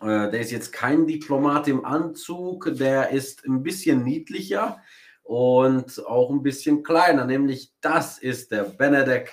äh, 0.00 0.30
der 0.30 0.40
ist 0.40 0.50
jetzt 0.50 0.72
kein 0.72 1.06
Diplomat 1.06 1.68
im 1.68 1.84
Anzug, 1.84 2.74
der 2.74 3.10
ist 3.10 3.44
ein 3.44 3.62
bisschen 3.62 4.02
niedlicher 4.02 4.80
und 5.22 6.04
auch 6.06 6.30
ein 6.30 6.42
bisschen 6.42 6.82
kleiner, 6.82 7.26
nämlich 7.26 7.74
das 7.82 8.16
ist 8.16 8.50
der 8.50 8.64
Benedek 8.64 9.30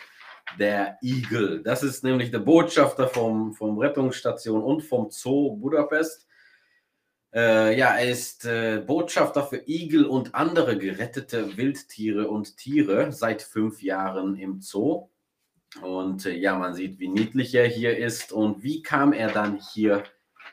der 0.59 0.97
Igel. 1.01 1.61
Das 1.63 1.83
ist 1.83 2.03
nämlich 2.03 2.31
der 2.31 2.39
Botschafter 2.39 3.07
vom, 3.07 3.53
vom 3.53 3.77
Rettungsstation 3.77 4.63
und 4.63 4.81
vom 4.81 5.09
Zoo 5.11 5.55
Budapest. 5.57 6.27
Äh, 7.33 7.77
ja, 7.77 7.95
er 7.95 8.09
ist 8.09 8.45
äh, 8.45 8.81
Botschafter 8.85 9.43
für 9.43 9.61
Igel 9.67 10.05
und 10.05 10.35
andere 10.35 10.77
gerettete 10.77 11.57
Wildtiere 11.57 12.29
und 12.29 12.57
Tiere 12.57 13.11
seit 13.11 13.41
fünf 13.41 13.81
Jahren 13.81 14.37
im 14.37 14.61
Zoo. 14.61 15.09
Und 15.81 16.25
äh, 16.25 16.33
ja, 16.33 16.57
man 16.57 16.73
sieht, 16.73 16.99
wie 16.99 17.09
niedlich 17.09 17.53
er 17.53 17.67
hier 17.67 17.97
ist 17.97 18.31
und 18.31 18.63
wie 18.63 18.81
kam 18.81 19.11
er 19.11 19.29
dann 19.31 19.59
hier 19.73 20.03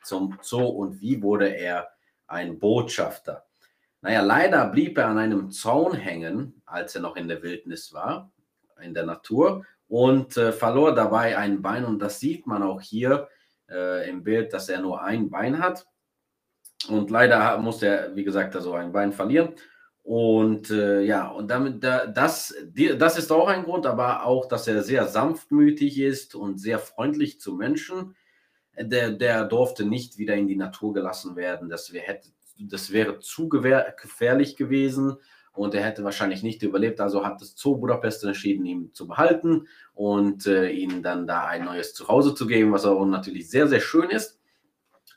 zum 0.03 0.39
Zoo 0.43 0.67
und 0.67 1.01
wie 1.01 1.23
wurde 1.23 1.49
er 1.49 1.89
ein 2.27 2.59
Botschafter. 2.59 3.45
Naja, 4.01 4.21
leider 4.23 4.67
blieb 4.67 4.99
er 4.99 5.07
an 5.07 5.19
einem 5.19 5.51
Zaun 5.53 5.95
hängen, 5.95 6.63
als 6.67 6.97
er 6.97 7.03
noch 7.03 7.15
in 7.15 7.29
der 7.29 7.43
Wildnis 7.43 7.93
war, 7.93 8.33
in 8.81 8.95
der 8.95 9.07
Natur 9.07 9.65
und 9.93 10.39
äh, 10.39 10.53
verlor 10.53 10.95
dabei 10.95 11.37
ein 11.37 11.61
Bein. 11.61 11.85
Und 11.85 11.99
das 11.99 12.19
sieht 12.19 12.47
man 12.47 12.63
auch 12.63 12.81
hier 12.81 13.29
äh, 13.69 14.09
im 14.09 14.25
Bild, 14.25 14.55
dass 14.55 14.71
er 14.71 14.81
nur 14.81 15.03
ein 15.03 15.29
Bein 15.29 15.59
hat. 15.59 15.87
Und 16.89 17.11
leider 17.11 17.59
musste 17.59 17.89
er, 17.89 18.17
wie 18.17 18.25
gesagt, 18.25 18.57
also 18.57 18.73
ein 18.73 18.93
Bein 18.93 19.13
verlieren. 19.13 19.55
Und 20.03 20.71
äh, 20.71 21.03
ja, 21.03 21.29
und 21.29 21.51
damit, 21.51 21.85
da, 21.85 22.07
das, 22.07 22.55
die, 22.65 22.97
das 22.97 23.19
ist 23.19 23.31
auch 23.31 23.49
ein 23.49 23.65
Grund, 23.65 23.85
aber 23.85 24.25
auch, 24.25 24.47
dass 24.47 24.67
er 24.67 24.83
sehr 24.83 25.07
sanftmütig 25.09 26.01
ist 26.01 26.35
und 26.35 26.59
sehr 26.59 26.79
freundlich 26.79 27.39
zu 27.39 27.55
Menschen. 27.55 28.17
Der, 28.75 29.11
der 29.11 29.45
durfte 29.45 29.85
nicht 29.85 30.17
wieder 30.17 30.37
in 30.37 30.49
die 30.49 30.57
Natur 30.57 30.95
gelassen 30.95 31.37
werden. 31.37 31.69
Das, 31.69 31.93
wär, 31.93 32.01
hätte, 32.01 32.31
das 32.59 32.93
wäre 32.93 33.19
zu 33.19 33.51
gefährlich 33.51 34.57
gewesen 34.57 35.19
und 35.55 35.75
er 35.75 35.85
hätte 35.85 36.05
wahrscheinlich 36.05 36.43
nicht 36.43 36.63
überlebt. 36.63 37.01
Also 37.01 37.25
hat 37.25 37.41
das 37.41 37.55
Zoo 37.57 37.77
Budapest 37.77 38.25
entschieden, 38.25 38.65
ihn 38.65 38.95
zu 38.95 39.07
behalten 39.07 39.69
und 39.95 40.47
äh, 40.47 40.71
ihnen 40.71 41.03
dann 41.03 41.27
da 41.27 41.47
ein 41.47 41.65
neues 41.65 41.95
Zuhause 41.95 42.35
zu 42.35 42.47
geben, 42.47 42.73
was 42.73 42.85
auch 42.85 43.05
natürlich 43.05 43.51
sehr, 43.51 43.69
sehr 43.69 43.81
schön 43.81 44.11
ist. 44.11 44.41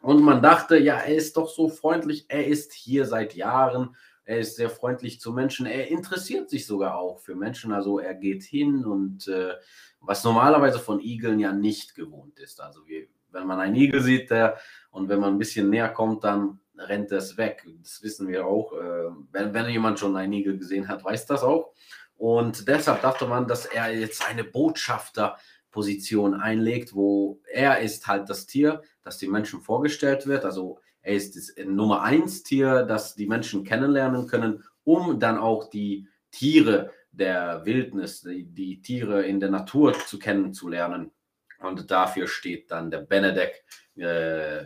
Und 0.01 0.21
man 0.21 0.41
dachte, 0.41 0.77
ja, 0.77 0.97
er 0.97 1.15
ist 1.15 1.37
doch 1.37 1.49
so 1.49 1.69
freundlich, 1.69 2.25
er 2.27 2.45
ist 2.45 2.73
hier 2.73 3.05
seit 3.05 3.33
Jahren, 3.33 3.95
er 4.23 4.39
ist 4.39 4.55
sehr 4.55 4.69
freundlich 4.69 5.19
zu 5.19 5.31
Menschen, 5.31 5.65
er 5.65 5.87
interessiert 5.87 6.49
sich 6.49 6.67
sogar 6.67 6.97
auch 6.97 7.19
für 7.19 7.35
Menschen, 7.35 7.71
also 7.71 7.99
er 7.99 8.13
geht 8.13 8.43
hin 8.43 8.85
und 8.85 9.27
äh, 9.27 9.53
was 10.01 10.23
normalerweise 10.23 10.79
von 10.79 10.99
Igeln 10.99 11.39
ja 11.39 11.51
nicht 11.51 11.95
gewohnt 11.95 12.39
ist. 12.39 12.61
Also 12.61 12.85
wie, 12.87 13.09
wenn 13.31 13.47
man 13.47 13.59
einen 13.59 13.75
Igel 13.75 14.01
sieht 14.01 14.29
der, 14.29 14.57
und 14.91 15.09
wenn 15.09 15.19
man 15.19 15.33
ein 15.33 15.39
bisschen 15.39 15.69
näher 15.69 15.89
kommt, 15.89 16.23
dann 16.23 16.59
rennt 16.77 17.11
es 17.11 17.37
weg. 17.37 17.65
Das 17.81 18.01
wissen 18.03 18.27
wir 18.27 18.45
auch. 18.45 18.73
Äh, 18.73 19.11
wenn, 19.31 19.53
wenn 19.53 19.69
jemand 19.69 19.99
schon 19.99 20.15
einen 20.15 20.33
Igel 20.33 20.57
gesehen 20.57 20.87
hat, 20.87 21.03
weiß 21.03 21.25
das 21.25 21.43
auch. 21.43 21.73
Und 22.17 22.67
deshalb 22.67 23.01
dachte 23.01 23.25
man, 23.25 23.47
dass 23.47 23.65
er 23.65 23.93
jetzt 23.93 24.27
eine 24.27 24.43
Botschafterposition 24.43 26.33
einlegt, 26.33 26.95
wo 26.95 27.41
er 27.51 27.79
ist 27.79 28.07
halt 28.07 28.29
das 28.29 28.45
Tier, 28.45 28.81
das 29.03 29.17
die 29.17 29.27
Menschen 29.27 29.61
vorgestellt 29.61 30.25
wird. 30.27 30.45
Also 30.45 30.79
er 31.01 31.15
ist 31.15 31.35
das 31.35 31.53
Nummer 31.65 32.01
eins 32.01 32.43
Tier, 32.43 32.83
das 32.83 33.15
die 33.15 33.27
Menschen 33.27 33.63
kennenlernen 33.63 34.27
können, 34.27 34.63
um 34.83 35.19
dann 35.19 35.37
auch 35.37 35.69
die 35.69 36.07
Tiere 36.31 36.91
der 37.11 37.65
Wildnis, 37.65 38.21
die, 38.21 38.43
die 38.43 38.81
Tiere 38.81 39.23
in 39.23 39.39
der 39.39 39.49
Natur 39.49 39.93
zu 39.93 40.19
kennenzulernen. 40.19 41.11
Und 41.59 41.89
dafür 41.89 42.27
steht 42.27 42.71
dann 42.71 42.91
der 42.91 42.99
Benedek 42.99 43.63
äh, 43.95 44.65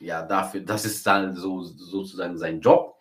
ja, 0.00 0.22
dafür, 0.22 0.62
das 0.62 0.84
ist 0.84 1.06
dann 1.06 1.36
so 1.36 1.62
sozusagen 1.62 2.38
sein 2.38 2.60
Job. 2.60 2.98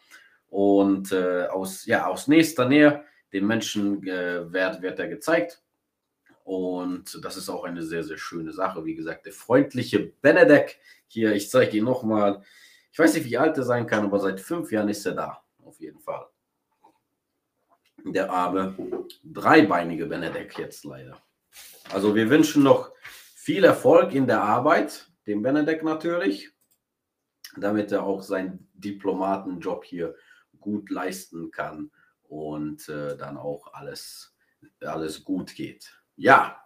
Und 0.49 1.11
äh, 1.11 1.45
aus, 1.47 1.85
ja, 1.85 2.07
aus 2.07 2.27
nächster 2.27 2.67
Nähe, 2.67 3.03
den 3.31 3.47
Menschen 3.47 4.05
äh, 4.07 4.51
wird, 4.51 4.81
wird 4.81 4.99
er 4.99 5.07
gezeigt. 5.07 5.61
Und 6.43 7.23
das 7.23 7.37
ist 7.37 7.49
auch 7.49 7.63
eine 7.63 7.83
sehr, 7.83 8.03
sehr 8.03 8.17
schöne 8.17 8.51
Sache. 8.51 8.83
Wie 8.83 8.95
gesagt, 8.95 9.25
der 9.25 9.33
freundliche 9.33 9.99
Benedek 10.21 10.79
hier, 11.07 11.33
ich 11.33 11.49
zeige 11.49 11.77
ihn 11.77 11.85
nochmal. 11.85 12.41
Ich 12.91 12.97
weiß 12.97 13.13
nicht, 13.13 13.25
wie 13.25 13.37
alt 13.37 13.57
er 13.57 13.63
sein 13.63 13.85
kann, 13.85 14.05
aber 14.05 14.19
seit 14.19 14.39
fünf 14.39 14.71
Jahren 14.71 14.89
ist 14.89 15.05
er 15.05 15.13
da, 15.13 15.43
auf 15.63 15.79
jeden 15.79 15.99
Fall. 15.99 16.25
Der 18.03 18.31
arme, 18.31 18.75
dreibeinige 19.23 20.07
Benedek 20.07 20.57
jetzt 20.57 20.85
leider. 20.85 21.21
Also 21.91 22.15
wir 22.15 22.29
wünschen 22.29 22.63
noch 22.63 22.91
viel 23.35 23.63
Erfolg 23.63 24.13
in 24.13 24.25
der 24.25 24.41
Arbeit, 24.41 25.07
dem 25.27 25.43
Benedek 25.43 25.83
natürlich 25.83 26.51
damit 27.57 27.91
er 27.91 28.03
auch 28.03 28.21
seinen 28.21 28.69
Diplomatenjob 28.73 29.83
hier 29.85 30.15
gut 30.59 30.89
leisten 30.89 31.51
kann 31.51 31.91
und 32.23 32.87
äh, 32.89 33.17
dann 33.17 33.37
auch 33.37 33.73
alles, 33.73 34.35
alles 34.81 35.23
gut 35.23 35.55
geht. 35.55 35.99
Ja, 36.15 36.63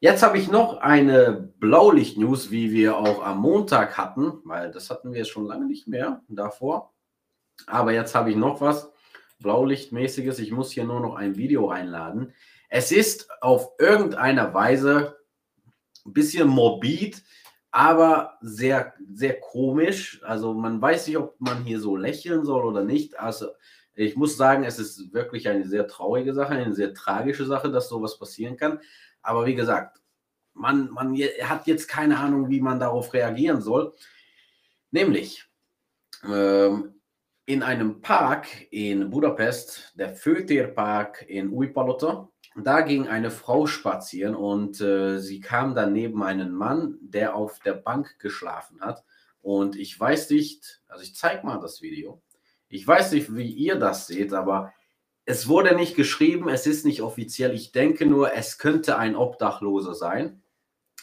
jetzt 0.00 0.22
habe 0.22 0.38
ich 0.38 0.48
noch 0.48 0.78
eine 0.78 1.52
Blaulicht-News, 1.58 2.50
wie 2.50 2.72
wir 2.72 2.96
auch 2.96 3.24
am 3.24 3.38
Montag 3.38 3.96
hatten, 3.96 4.40
weil 4.44 4.70
das 4.70 4.90
hatten 4.90 5.12
wir 5.12 5.24
schon 5.24 5.46
lange 5.46 5.66
nicht 5.66 5.88
mehr 5.88 6.22
davor. 6.28 6.92
Aber 7.66 7.92
jetzt 7.92 8.14
habe 8.14 8.30
ich 8.30 8.36
noch 8.36 8.60
was 8.60 8.92
Blaulichtmäßiges. 9.40 10.38
Ich 10.38 10.52
muss 10.52 10.72
hier 10.72 10.84
nur 10.84 11.00
noch 11.00 11.14
ein 11.14 11.36
Video 11.36 11.70
einladen. 11.70 12.34
Es 12.68 12.92
ist 12.92 13.30
auf 13.40 13.70
irgendeiner 13.78 14.52
Weise 14.52 15.16
ein 16.04 16.12
bisschen 16.12 16.48
morbid, 16.48 17.22
aber 17.76 18.38
sehr, 18.40 18.94
sehr 19.12 19.38
komisch. 19.38 20.22
Also 20.24 20.54
man 20.54 20.80
weiß 20.80 21.08
nicht, 21.08 21.18
ob 21.18 21.38
man 21.38 21.62
hier 21.62 21.78
so 21.78 21.94
lächeln 21.94 22.42
soll 22.42 22.64
oder 22.64 22.82
nicht. 22.82 23.20
Also 23.20 23.48
ich 23.94 24.16
muss 24.16 24.38
sagen, 24.38 24.64
es 24.64 24.78
ist 24.78 25.12
wirklich 25.12 25.46
eine 25.46 25.68
sehr 25.68 25.86
traurige 25.86 26.32
Sache, 26.32 26.54
eine 26.54 26.74
sehr 26.74 26.94
tragische 26.94 27.44
Sache, 27.44 27.70
dass 27.70 27.90
sowas 27.90 28.18
passieren 28.18 28.56
kann. 28.56 28.80
Aber 29.20 29.44
wie 29.44 29.54
gesagt, 29.54 30.00
man, 30.54 30.88
man 30.90 31.14
hat 31.42 31.66
jetzt 31.66 31.86
keine 31.86 32.16
Ahnung, 32.16 32.48
wie 32.48 32.62
man 32.62 32.80
darauf 32.80 33.12
reagieren 33.12 33.60
soll. 33.60 33.92
Nämlich 34.90 35.44
ähm, 36.26 36.94
in 37.44 37.62
einem 37.62 38.00
Park 38.00 38.46
in 38.70 39.10
Budapest, 39.10 39.92
der 39.96 40.16
Fötér 40.16 40.68
Park 40.68 41.26
in 41.28 41.50
Újpalota, 41.52 42.26
da 42.64 42.80
ging 42.80 43.06
eine 43.06 43.30
Frau 43.30 43.66
spazieren 43.66 44.34
und 44.34 44.80
äh, 44.80 45.18
sie 45.18 45.40
kam 45.40 45.74
dann 45.74 45.92
neben 45.92 46.22
einen 46.22 46.52
Mann, 46.52 46.98
der 47.00 47.34
auf 47.34 47.58
der 47.60 47.74
Bank 47.74 48.18
geschlafen 48.18 48.80
hat. 48.80 49.04
Und 49.42 49.76
ich 49.76 49.98
weiß 49.98 50.30
nicht, 50.30 50.82
also 50.88 51.02
ich 51.02 51.14
zeige 51.14 51.46
mal 51.46 51.60
das 51.60 51.82
Video. 51.82 52.22
Ich 52.68 52.86
weiß 52.86 53.12
nicht, 53.12 53.34
wie 53.34 53.50
ihr 53.50 53.76
das 53.76 54.06
seht, 54.06 54.32
aber 54.32 54.72
es 55.24 55.48
wurde 55.48 55.74
nicht 55.76 55.96
geschrieben, 55.96 56.48
es 56.48 56.66
ist 56.66 56.84
nicht 56.84 57.02
offiziell. 57.02 57.52
Ich 57.54 57.72
denke 57.72 58.06
nur, 58.06 58.32
es 58.32 58.58
könnte 58.58 58.96
ein 58.96 59.16
Obdachloser 59.16 59.94
sein. 59.94 60.42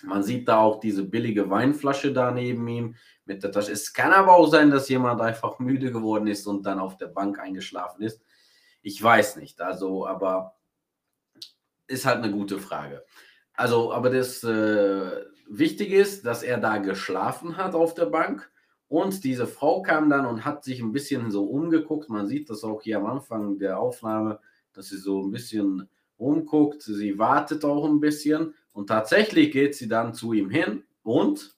Man 0.02 0.24
sieht 0.24 0.48
da 0.48 0.58
auch 0.58 0.80
diese 0.80 1.04
billige 1.04 1.50
Weinflasche 1.50 2.12
da 2.12 2.32
neben 2.32 2.68
ihm 2.68 2.96
mit 3.26 3.44
der 3.44 3.52
Tasche. 3.52 3.72
Es 3.72 3.94
kann 3.94 4.12
aber 4.12 4.34
auch 4.34 4.48
sein, 4.48 4.72
dass 4.72 4.90
jemand 4.90 5.22
einfach 5.22 5.60
müde 5.60 5.92
geworden 5.92 6.28
ist 6.28 6.48
und 6.48 6.66
dann 6.66 6.80
auf 6.80 6.98
der 6.98 7.08
Bank 7.08 7.40
eingeschlafen 7.40 8.02
ist. 8.02 8.22
Ich 8.82 9.02
weiß 9.02 9.38
nicht. 9.38 9.62
Also, 9.62 10.08
aber 10.08 10.56
ist 11.88 12.06
halt 12.06 12.18
eine 12.24 12.32
gute 12.32 12.60
Frage. 12.60 13.04
Also, 13.54 13.94
aber 13.94 14.10
das 14.10 14.44
äh, 14.44 15.26
Wichtige 15.48 15.98
ist, 15.98 16.26
dass 16.26 16.44
er 16.44 16.58
da 16.58 16.78
geschlafen 16.78 17.58
hat 17.58 17.76
auf 17.76 17.94
der 17.94 18.08
Bank 18.08 18.52
und 18.88 19.24
diese 19.24 19.48
Frau 19.48 19.82
kam 19.82 20.10
dann 20.10 20.26
und 20.26 20.46
hat 20.46 20.64
sich 20.64 20.80
ein 20.80 20.92
bisschen 20.92 21.32
so 21.32 21.46
umgeguckt. 21.46 22.10
Man 22.10 22.28
sieht 22.28 22.50
das 22.50 22.64
auch 22.64 22.82
hier 22.82 22.98
am 22.98 23.06
Anfang 23.06 23.58
der 23.58 23.80
Aufnahme, 23.80 24.40
dass 24.74 24.90
sie 24.90 24.98
so 24.98 25.24
ein 25.24 25.32
bisschen 25.32 25.90
umguckt. 26.18 26.84
Sie 26.84 27.18
wartet 27.18 27.66
auch 27.66 27.86
ein 27.86 28.00
bisschen 28.00 28.54
und 28.72 28.88
tatsächlich 28.88 29.52
geht 29.52 29.76
sie 29.76 29.88
dann 29.88 30.14
zu 30.14 30.34
ihm 30.34 30.50
hin 30.50 30.84
und 31.04 31.56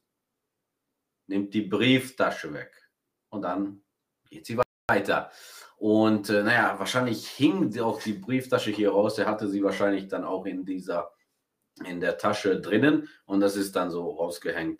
nimmt 1.27 1.53
die 1.53 1.61
Brieftasche 1.61 2.53
weg. 2.53 2.89
Und 3.29 3.41
dann 3.41 3.81
geht 4.29 4.45
sie 4.45 4.57
weiter. 4.87 5.31
Und 5.77 6.29
äh, 6.29 6.43
naja, 6.43 6.75
wahrscheinlich 6.77 7.27
hing 7.27 7.77
auch 7.79 8.01
die 8.01 8.13
Brieftasche 8.13 8.71
hier 8.71 8.91
raus. 8.91 9.17
Er 9.17 9.27
hatte 9.27 9.47
sie 9.47 9.63
wahrscheinlich 9.63 10.07
dann 10.07 10.23
auch 10.23 10.45
in 10.45 10.65
dieser, 10.65 11.11
in 11.85 11.99
der 11.99 12.17
Tasche 12.17 12.61
drinnen 12.61 13.09
und 13.25 13.41
das 13.41 13.55
ist 13.55 13.75
dann 13.75 13.91
so 13.91 14.09
rausgehängt. 14.11 14.79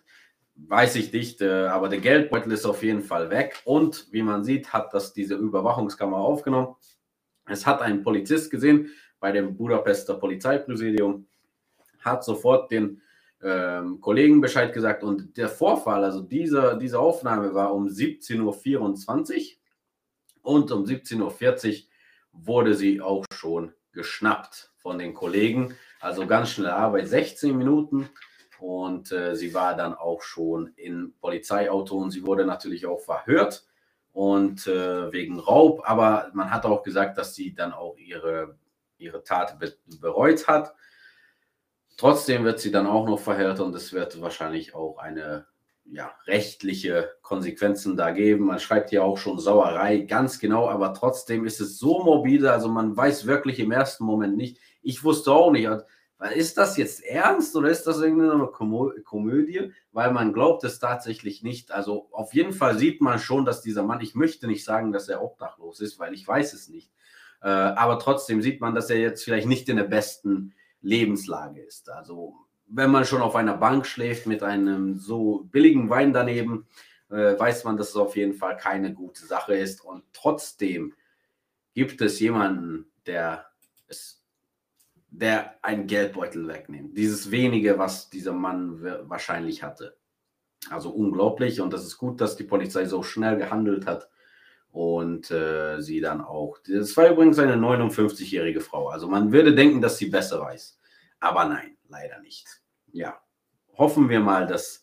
Weiß 0.54 0.96
ich 0.96 1.12
nicht, 1.12 1.42
äh, 1.42 1.66
aber 1.66 1.90
der 1.90 2.00
Geldbeutel 2.00 2.52
ist 2.52 2.64
auf 2.64 2.82
jeden 2.82 3.02
Fall 3.02 3.28
weg. 3.28 3.60
Und 3.64 4.10
wie 4.10 4.22
man 4.22 4.42
sieht, 4.42 4.72
hat 4.72 4.94
das 4.94 5.12
diese 5.12 5.34
Überwachungskamera 5.34 6.20
aufgenommen. 6.20 6.76
Es 7.46 7.66
hat 7.66 7.82
ein 7.82 8.02
Polizist 8.02 8.50
gesehen 8.50 8.90
bei 9.20 9.32
dem 9.32 9.56
Budapester 9.56 10.14
Polizeipräsidium, 10.14 11.26
hat 12.00 12.24
sofort 12.24 12.70
den 12.70 13.02
ähm, 13.42 14.00
Kollegen 14.00 14.40
Bescheid 14.40 14.72
gesagt 14.72 15.04
und 15.04 15.36
der 15.36 15.48
Vorfall, 15.48 16.04
also 16.04 16.22
diese, 16.22 16.78
diese 16.80 16.98
Aufnahme 16.98 17.54
war 17.54 17.74
um 17.74 17.86
17.24 17.86 18.40
Uhr 18.40 19.56
und 20.46 20.70
um 20.70 20.84
17.40 20.84 21.18
Uhr 21.20 21.88
wurde 22.32 22.74
sie 22.74 23.00
auch 23.00 23.24
schon 23.34 23.74
geschnappt 23.92 24.70
von 24.76 24.96
den 24.96 25.12
Kollegen. 25.12 25.74
Also 26.00 26.24
ganz 26.26 26.50
schnelle 26.50 26.74
Arbeit, 26.74 27.08
16 27.08 27.56
Minuten. 27.56 28.08
Und 28.60 29.10
äh, 29.10 29.34
sie 29.34 29.52
war 29.54 29.76
dann 29.76 29.94
auch 29.94 30.22
schon 30.22 30.68
im 30.76 31.14
Polizeiauto 31.20 31.96
und 31.96 32.12
sie 32.12 32.24
wurde 32.24 32.46
natürlich 32.46 32.86
auch 32.86 33.00
verhört 33.00 33.66
und 34.12 34.68
äh, 34.68 35.12
wegen 35.12 35.40
Raub. 35.40 35.82
Aber 35.84 36.30
man 36.32 36.52
hat 36.52 36.64
auch 36.64 36.84
gesagt, 36.84 37.18
dass 37.18 37.34
sie 37.34 37.52
dann 37.52 37.72
auch 37.72 37.96
ihre, 37.96 38.56
ihre 38.98 39.24
Tat 39.24 39.58
be 39.58 39.74
bereut 40.00 40.46
hat. 40.46 40.74
Trotzdem 41.96 42.44
wird 42.44 42.60
sie 42.60 42.70
dann 42.70 42.86
auch 42.86 43.06
noch 43.06 43.18
verhört 43.18 43.58
und 43.58 43.74
es 43.74 43.92
wird 43.92 44.20
wahrscheinlich 44.20 44.76
auch 44.76 44.98
eine 44.98 45.46
ja, 45.92 46.12
rechtliche 46.26 47.10
Konsequenzen 47.22 47.96
da 47.96 48.10
geben. 48.10 48.46
Man 48.46 48.58
schreibt 48.58 48.92
ja 48.92 49.02
auch 49.02 49.18
schon 49.18 49.38
Sauerei, 49.38 49.98
ganz 49.98 50.38
genau, 50.38 50.68
aber 50.68 50.94
trotzdem 50.94 51.44
ist 51.44 51.60
es 51.60 51.78
so 51.78 52.02
morbide, 52.02 52.52
also 52.52 52.68
man 52.68 52.96
weiß 52.96 53.26
wirklich 53.26 53.58
im 53.60 53.72
ersten 53.72 54.04
Moment 54.04 54.36
nicht. 54.36 54.58
Ich 54.82 55.04
wusste 55.04 55.32
auch 55.32 55.50
nicht, 55.50 55.68
ist 56.34 56.56
das 56.56 56.76
jetzt 56.76 57.04
ernst 57.04 57.54
oder 57.56 57.68
ist 57.68 57.86
das 57.86 58.00
irgendeine 58.00 58.46
Komödie? 58.46 59.72
Weil 59.92 60.12
man 60.12 60.32
glaubt 60.32 60.64
es 60.64 60.78
tatsächlich 60.78 61.42
nicht. 61.42 61.72
Also 61.72 62.08
auf 62.10 62.32
jeden 62.32 62.52
Fall 62.52 62.78
sieht 62.78 63.00
man 63.02 63.18
schon, 63.18 63.44
dass 63.44 63.60
dieser 63.60 63.82
Mann, 63.82 64.00
ich 64.00 64.14
möchte 64.14 64.46
nicht 64.46 64.64
sagen, 64.64 64.92
dass 64.92 65.08
er 65.08 65.22
obdachlos 65.22 65.80
ist, 65.80 65.98
weil 65.98 66.14
ich 66.14 66.26
weiß 66.26 66.54
es 66.54 66.68
nicht. 66.68 66.90
Äh, 67.42 67.48
aber 67.48 67.98
trotzdem 67.98 68.40
sieht 68.40 68.62
man, 68.62 68.74
dass 68.74 68.88
er 68.88 68.98
jetzt 68.98 69.24
vielleicht 69.24 69.46
nicht 69.46 69.68
in 69.68 69.76
der 69.76 69.84
besten 69.84 70.54
Lebenslage 70.80 71.60
ist. 71.60 71.90
Also 71.90 72.34
wenn 72.68 72.90
man 72.90 73.04
schon 73.04 73.22
auf 73.22 73.36
einer 73.36 73.56
Bank 73.56 73.86
schläft 73.86 74.26
mit 74.26 74.42
einem 74.42 74.98
so 74.98 75.48
billigen 75.50 75.88
Wein 75.88 76.12
daneben, 76.12 76.66
äh, 77.10 77.38
weiß 77.38 77.64
man, 77.64 77.76
dass 77.76 77.90
es 77.90 77.96
auf 77.96 78.16
jeden 78.16 78.34
Fall 78.34 78.56
keine 78.56 78.92
gute 78.92 79.24
Sache 79.24 79.54
ist. 79.54 79.84
Und 79.84 80.04
trotzdem 80.12 80.94
gibt 81.74 82.00
es 82.00 82.18
jemanden, 82.20 82.86
der 83.06 83.46
es, 83.88 84.24
der 85.10 85.54
einen 85.62 85.86
Geldbeutel 85.86 86.48
wegnimmt. 86.48 86.96
Dieses 86.96 87.30
wenige, 87.30 87.78
was 87.78 88.10
dieser 88.10 88.32
Mann 88.32 88.82
wahrscheinlich 89.08 89.62
hatte. 89.62 89.96
Also 90.70 90.90
unglaublich. 90.90 91.60
Und 91.60 91.72
das 91.72 91.84
ist 91.84 91.98
gut, 91.98 92.20
dass 92.20 92.36
die 92.36 92.44
Polizei 92.44 92.86
so 92.86 93.02
schnell 93.02 93.36
gehandelt 93.36 93.86
hat 93.86 94.08
und 94.72 95.30
äh, 95.30 95.80
sie 95.80 96.00
dann 96.00 96.20
auch. 96.20 96.58
Das 96.66 96.96
war 96.96 97.10
übrigens 97.10 97.38
eine 97.38 97.54
59-jährige 97.54 98.60
Frau. 98.60 98.88
Also 98.88 99.08
man 99.08 99.32
würde 99.32 99.54
denken, 99.54 99.80
dass 99.80 99.98
sie 99.98 100.06
besser 100.06 100.40
weiß. 100.40 100.78
Aber 101.20 101.46
nein, 101.46 101.75
leider 101.88 102.20
nicht. 102.20 102.46
Ja, 102.92 103.20
hoffen 103.74 104.08
wir 104.08 104.20
mal, 104.20 104.46
dass 104.46 104.82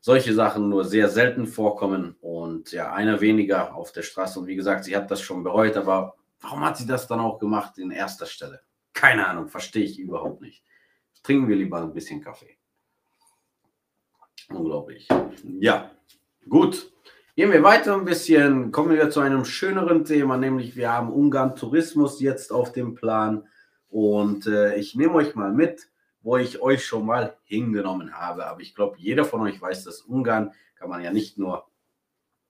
solche 0.00 0.32
Sachen 0.34 0.68
nur 0.68 0.84
sehr 0.84 1.08
selten 1.08 1.46
vorkommen 1.46 2.16
und 2.20 2.72
ja, 2.72 2.92
einer 2.92 3.20
weniger 3.20 3.74
auf 3.74 3.92
der 3.92 4.02
Straße. 4.02 4.38
Und 4.38 4.46
wie 4.46 4.56
gesagt, 4.56 4.84
sie 4.84 4.96
hat 4.96 5.10
das 5.10 5.20
schon 5.20 5.42
bereut, 5.42 5.76
aber 5.76 6.16
warum 6.40 6.64
hat 6.64 6.76
sie 6.76 6.86
das 6.86 7.06
dann 7.06 7.20
auch 7.20 7.38
gemacht 7.38 7.78
in 7.78 7.90
erster 7.90 8.26
Stelle? 8.26 8.60
Keine 8.92 9.26
Ahnung, 9.26 9.48
verstehe 9.48 9.84
ich 9.84 9.98
überhaupt 9.98 10.40
nicht. 10.40 10.64
Trinken 11.22 11.48
wir 11.48 11.56
lieber 11.56 11.80
ein 11.80 11.92
bisschen 11.92 12.22
Kaffee. 12.22 12.58
Unglaublich. 14.50 15.08
Ja, 15.60 15.90
gut. 16.48 16.92
Gehen 17.36 17.52
wir 17.52 17.62
weiter 17.62 17.94
ein 17.94 18.04
bisschen, 18.04 18.72
kommen 18.72 18.96
wir 18.96 19.10
zu 19.10 19.20
einem 19.20 19.44
schöneren 19.44 20.04
Thema, 20.04 20.36
nämlich 20.36 20.74
wir 20.74 20.92
haben 20.92 21.12
Ungarn 21.12 21.54
Tourismus 21.54 22.20
jetzt 22.20 22.50
auf 22.50 22.72
dem 22.72 22.94
Plan. 22.94 23.46
Und 23.88 24.46
äh, 24.46 24.74
ich 24.76 24.96
nehme 24.96 25.14
euch 25.14 25.34
mal 25.34 25.52
mit, 25.52 25.88
wo 26.22 26.36
ich 26.36 26.60
euch 26.60 26.84
schon 26.84 27.06
mal 27.06 27.36
hingenommen 27.44 28.12
habe. 28.12 28.46
Aber 28.46 28.60
ich 28.60 28.74
glaube, 28.74 28.96
jeder 28.98 29.24
von 29.24 29.40
euch 29.42 29.60
weiß, 29.60 29.84
dass 29.84 30.00
Ungarn 30.00 30.52
kann 30.76 30.88
man 30.90 31.02
ja 31.02 31.12
nicht 31.12 31.38
nur 31.38 31.66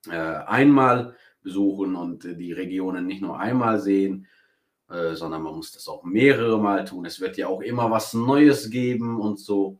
äh, 0.07 0.15
einmal 0.15 1.15
besuchen 1.41 1.95
und 1.95 2.25
äh, 2.25 2.35
die 2.35 2.53
Regionen 2.53 3.05
nicht 3.05 3.21
nur 3.21 3.39
einmal 3.39 3.79
sehen, 3.79 4.27
äh, 4.89 5.15
sondern 5.15 5.43
man 5.43 5.55
muss 5.55 5.71
das 5.71 5.87
auch 5.87 6.03
mehrere 6.03 6.59
Mal 6.59 6.85
tun. 6.85 7.05
Es 7.05 7.19
wird 7.19 7.37
ja 7.37 7.47
auch 7.47 7.61
immer 7.61 7.91
was 7.91 8.13
Neues 8.13 8.69
geben 8.69 9.19
und 9.19 9.39
so. 9.39 9.79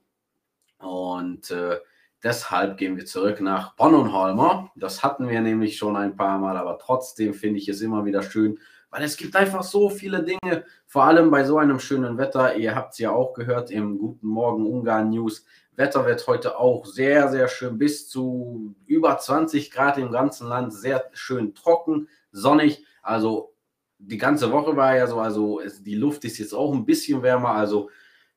Und 0.78 1.52
äh, 1.52 1.80
deshalb 2.23 2.78
gehen 2.78 2.95
wir 2.97 3.06
zurück 3.06 3.41
nach 3.41 3.75
Pannonhalma. 3.75 4.71
Das 4.75 5.04
hatten 5.04 5.28
wir 5.28 5.41
nämlich 5.41 5.78
schon 5.78 5.95
ein 5.95 6.15
paar 6.15 6.39
Mal, 6.39 6.58
aber 6.58 6.78
trotzdem 6.78 7.34
finde 7.34 7.60
ich 7.60 7.67
es 7.69 7.82
immer 7.82 8.06
wieder 8.06 8.21
schön, 8.21 8.60
weil 8.89 9.04
es 9.04 9.17
gibt 9.17 9.36
einfach 9.36 9.63
so 9.63 9.89
viele 9.89 10.23
Dinge, 10.23 10.65
vor 10.86 11.04
allem 11.04 11.30
bei 11.32 11.43
so 11.43 11.58
einem 11.58 11.80
schönen 11.80 12.17
Wetter. 12.17 12.56
Ihr 12.56 12.75
habt 12.75 12.93
es 12.93 12.99
ja 12.99 13.12
auch 13.12 13.34
gehört 13.34 13.71
im 13.71 13.97
Guten 13.97 14.28
Morgen 14.28 14.65
Ungarn 14.65 15.10
News. 15.10 15.45
Wetter 15.75 16.06
wird 16.06 16.25
heute 16.28 16.58
auch 16.58 16.86
sehr, 16.86 17.30
sehr 17.30 17.47
schön, 17.47 17.78
bis 17.78 18.10
zu 18.10 18.75
über 18.86 19.17
20 19.17 19.71
Grad 19.71 19.97
im 19.97 20.12
ganzen 20.12 20.47
Land, 20.47 20.73
sehr 20.73 21.10
schön 21.13 21.56
trocken, 21.56 22.10
sonnig. 22.32 22.84
Also 23.02 23.54
die 23.97 24.17
ganze 24.17 24.52
Woche 24.52 24.75
war 24.75 24.95
ja 24.95 25.08
so, 25.08 25.19
also 25.19 25.62
es, 25.62 25.84
die 25.84 25.95
Luft 25.95 26.25
ist 26.25 26.38
jetzt 26.38 26.54
auch 26.54 26.73
ein 26.73 26.86
bisschen 26.86 27.21
wärmer. 27.21 27.52
Also 27.52 27.89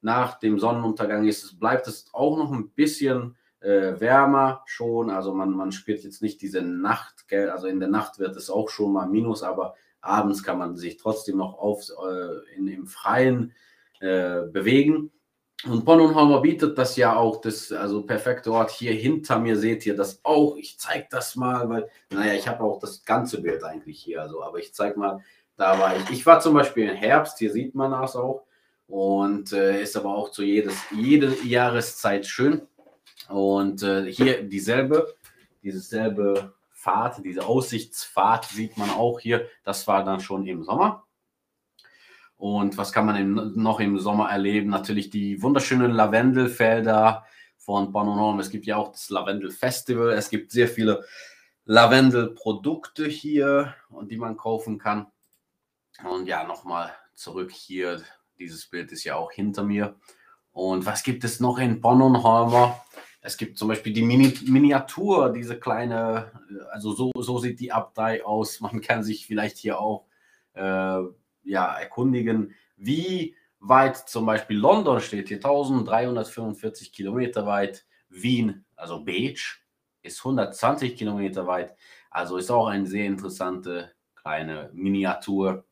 nach 0.03 0.39
dem 0.39 0.59
Sonnenuntergang 0.59 1.27
ist 1.27 1.45
es, 1.45 1.59
bleibt 1.59 1.87
es 1.89 2.07
auch 2.13 2.37
noch 2.37 2.53
ein 2.53 2.71
bisschen 2.71 3.37
äh, 3.63 4.01
wärmer 4.01 4.63
schon. 4.67 5.11
Also 5.11 5.33
man, 5.35 5.51
man 5.51 5.73
spürt 5.73 6.05
jetzt 6.05 6.23
nicht 6.23 6.43
diese 6.43 6.63
Nacht, 6.63 7.29
gell? 7.29 7.51
also 7.51 7.67
in 7.67 7.81
der 7.81 7.89
Nacht 7.89 8.19
wird 8.19 8.37
es 8.37 8.51
auch 8.51 8.69
schon 8.69 8.93
mal 8.93 9.09
minus, 9.09 9.43
aber 9.43 9.75
abends 10.01 10.43
kann 10.43 10.59
man 10.59 10.77
sich 10.77 10.97
trotzdem 10.97 11.37
noch 11.39 11.59
auf, 11.59 11.89
äh, 11.89 12.57
in, 12.57 12.69
im 12.69 12.87
Freien 12.87 13.53
äh, 14.01 14.43
bewegen. 14.43 15.11
Und 15.65 15.85
Ponnonhalmer 15.85 16.41
bietet 16.41 16.77
das 16.77 16.97
ja 16.97 17.15
auch, 17.15 17.41
das 17.41 17.71
also 17.71 18.03
perfekte 18.03 18.51
Ort. 18.53 18.73
Hier 18.73 18.93
hinter 18.93 19.39
mir 19.39 19.57
seht 19.57 19.87
ihr 19.87 19.95
das 19.95 20.21
auch. 20.25 20.57
Ich 20.57 20.77
zeige 20.79 21.07
das 21.09 21.37
mal, 21.37 21.69
weil, 21.69 21.89
naja, 22.11 22.35
ich 22.35 22.49
habe 22.49 22.65
auch 22.65 22.81
das 22.81 23.05
ganze 23.05 23.41
Bild 23.41 23.63
eigentlich 23.63 24.01
hier. 24.01 24.23
Also, 24.23 24.43
aber 24.43 24.59
ich 24.59 24.75
zeige 24.75 24.99
mal, 24.99 25.21
da 25.57 25.79
war 25.79 25.97
ich. 25.97 26.11
Ich 26.11 26.27
war 26.27 26.41
zum 26.41 26.55
Beispiel 26.55 26.89
im 26.89 26.97
Herbst, 26.97 27.39
hier 27.39 27.53
sieht 27.53 27.77
man 27.77 27.93
das 27.93 28.17
auch. 28.17 28.43
Und 28.89 29.53
äh, 29.53 29.81
ist 29.83 29.97
aber 29.97 30.17
auch 30.17 30.33
zu 30.33 30.43
jedes, 30.43 30.75
jede 30.91 31.33
Jahreszeit 31.45 32.27
schön. 32.27 32.63
Und 33.29 33.83
äh, 33.83 34.11
hier 34.11 34.43
dieselbe, 34.43 35.15
dieses 35.63 35.89
selbe 35.89 36.55
Fahrt, 36.71 37.25
diese 37.25 37.47
Aussichtsfahrt 37.47 38.47
sieht 38.47 38.77
man 38.77 38.91
auch 38.91 39.21
hier. 39.21 39.47
Das 39.65 39.87
war 39.87 40.05
dann 40.05 40.21
schon 40.21 40.47
im 40.47 40.65
Sommer. 40.65 41.05
Und 42.37 42.77
was 42.77 42.93
kann 42.93 43.07
man 43.07 43.17
im, 43.17 43.53
noch 43.55 43.79
im 43.79 44.01
Sommer 44.01 44.31
erleben? 44.31 44.69
Natürlich 44.69 45.11
die 45.11 45.41
wunderschönen 45.43 45.93
Lavendelfelder 45.93 47.25
von 47.57 47.93
Pannonhalm. 47.93 48.41
Es 48.41 48.51
gibt 48.51 48.67
ja 48.67 48.77
auch 48.77 48.91
das 48.91 49.11
Lavendel-Festival. 49.11 50.11
Es 50.11 50.29
gibt 50.29 50.51
sehr 50.51 50.67
viele 50.67 51.05
Lavendelprodukte 51.65 53.07
hier, 53.07 53.77
die 54.11 54.17
man 54.17 54.37
kaufen 54.37 54.79
kann. 54.79 55.07
Und 56.03 56.27
ja, 56.27 56.43
nochmal 56.43 56.93
zurück 57.15 57.53
hier. 57.53 58.03
Dieses 58.41 58.67
Bild 58.67 58.91
ist 58.91 59.05
ja 59.05 59.15
auch 59.15 59.31
hinter 59.31 59.63
mir. 59.63 59.95
Und 60.51 60.85
was 60.85 61.05
gibt 61.05 61.23
es 61.23 61.39
noch 61.39 61.59
in 61.59 61.81
Pannonhalmer? 61.81 62.83
Es 63.25 63.37
gibt 63.37 63.57
zum 63.57 63.69
Beispiel 63.69 63.93
die 63.93 64.03
Mini 64.03 64.35
Miniatur, 64.47 65.33
diese 65.33 65.59
kleine, 65.59 66.33
also 66.73 66.93
so, 66.93 67.13
so 67.17 67.39
sieht 67.39 67.61
die 67.61 67.73
Abtei 67.73 68.25
aus. 68.25 68.61
Man 68.61 68.81
kann 68.81 69.03
sich 69.05 69.27
vielleicht 69.27 69.57
hier 69.57 69.79
auch 69.81 70.07
äh, 70.55 70.99
ja, 71.45 71.79
erkundigen, 71.79 72.55
wie 72.77 73.37
weit 73.61 73.97
zum 73.97 74.27
Beispiel 74.27 74.59
London 74.59 75.01
steht 75.01 75.29
hier, 75.29 75.37
1345 75.39 76.93
Kilometer 76.93 77.47
weit. 77.47 77.87
Wien, 78.09 78.67
also 78.77 79.03
Beach, 79.03 79.63
ist 80.03 80.19
120 80.19 80.97
Kilometer 80.97 81.47
weit. 81.47 81.75
Also 82.11 82.37
ist 82.37 82.51
auch 82.51 82.67
eine 82.67 82.87
sehr 82.87 83.07
interessante 83.07 83.93
kleine 84.15 84.71
Miniatur 84.75 85.65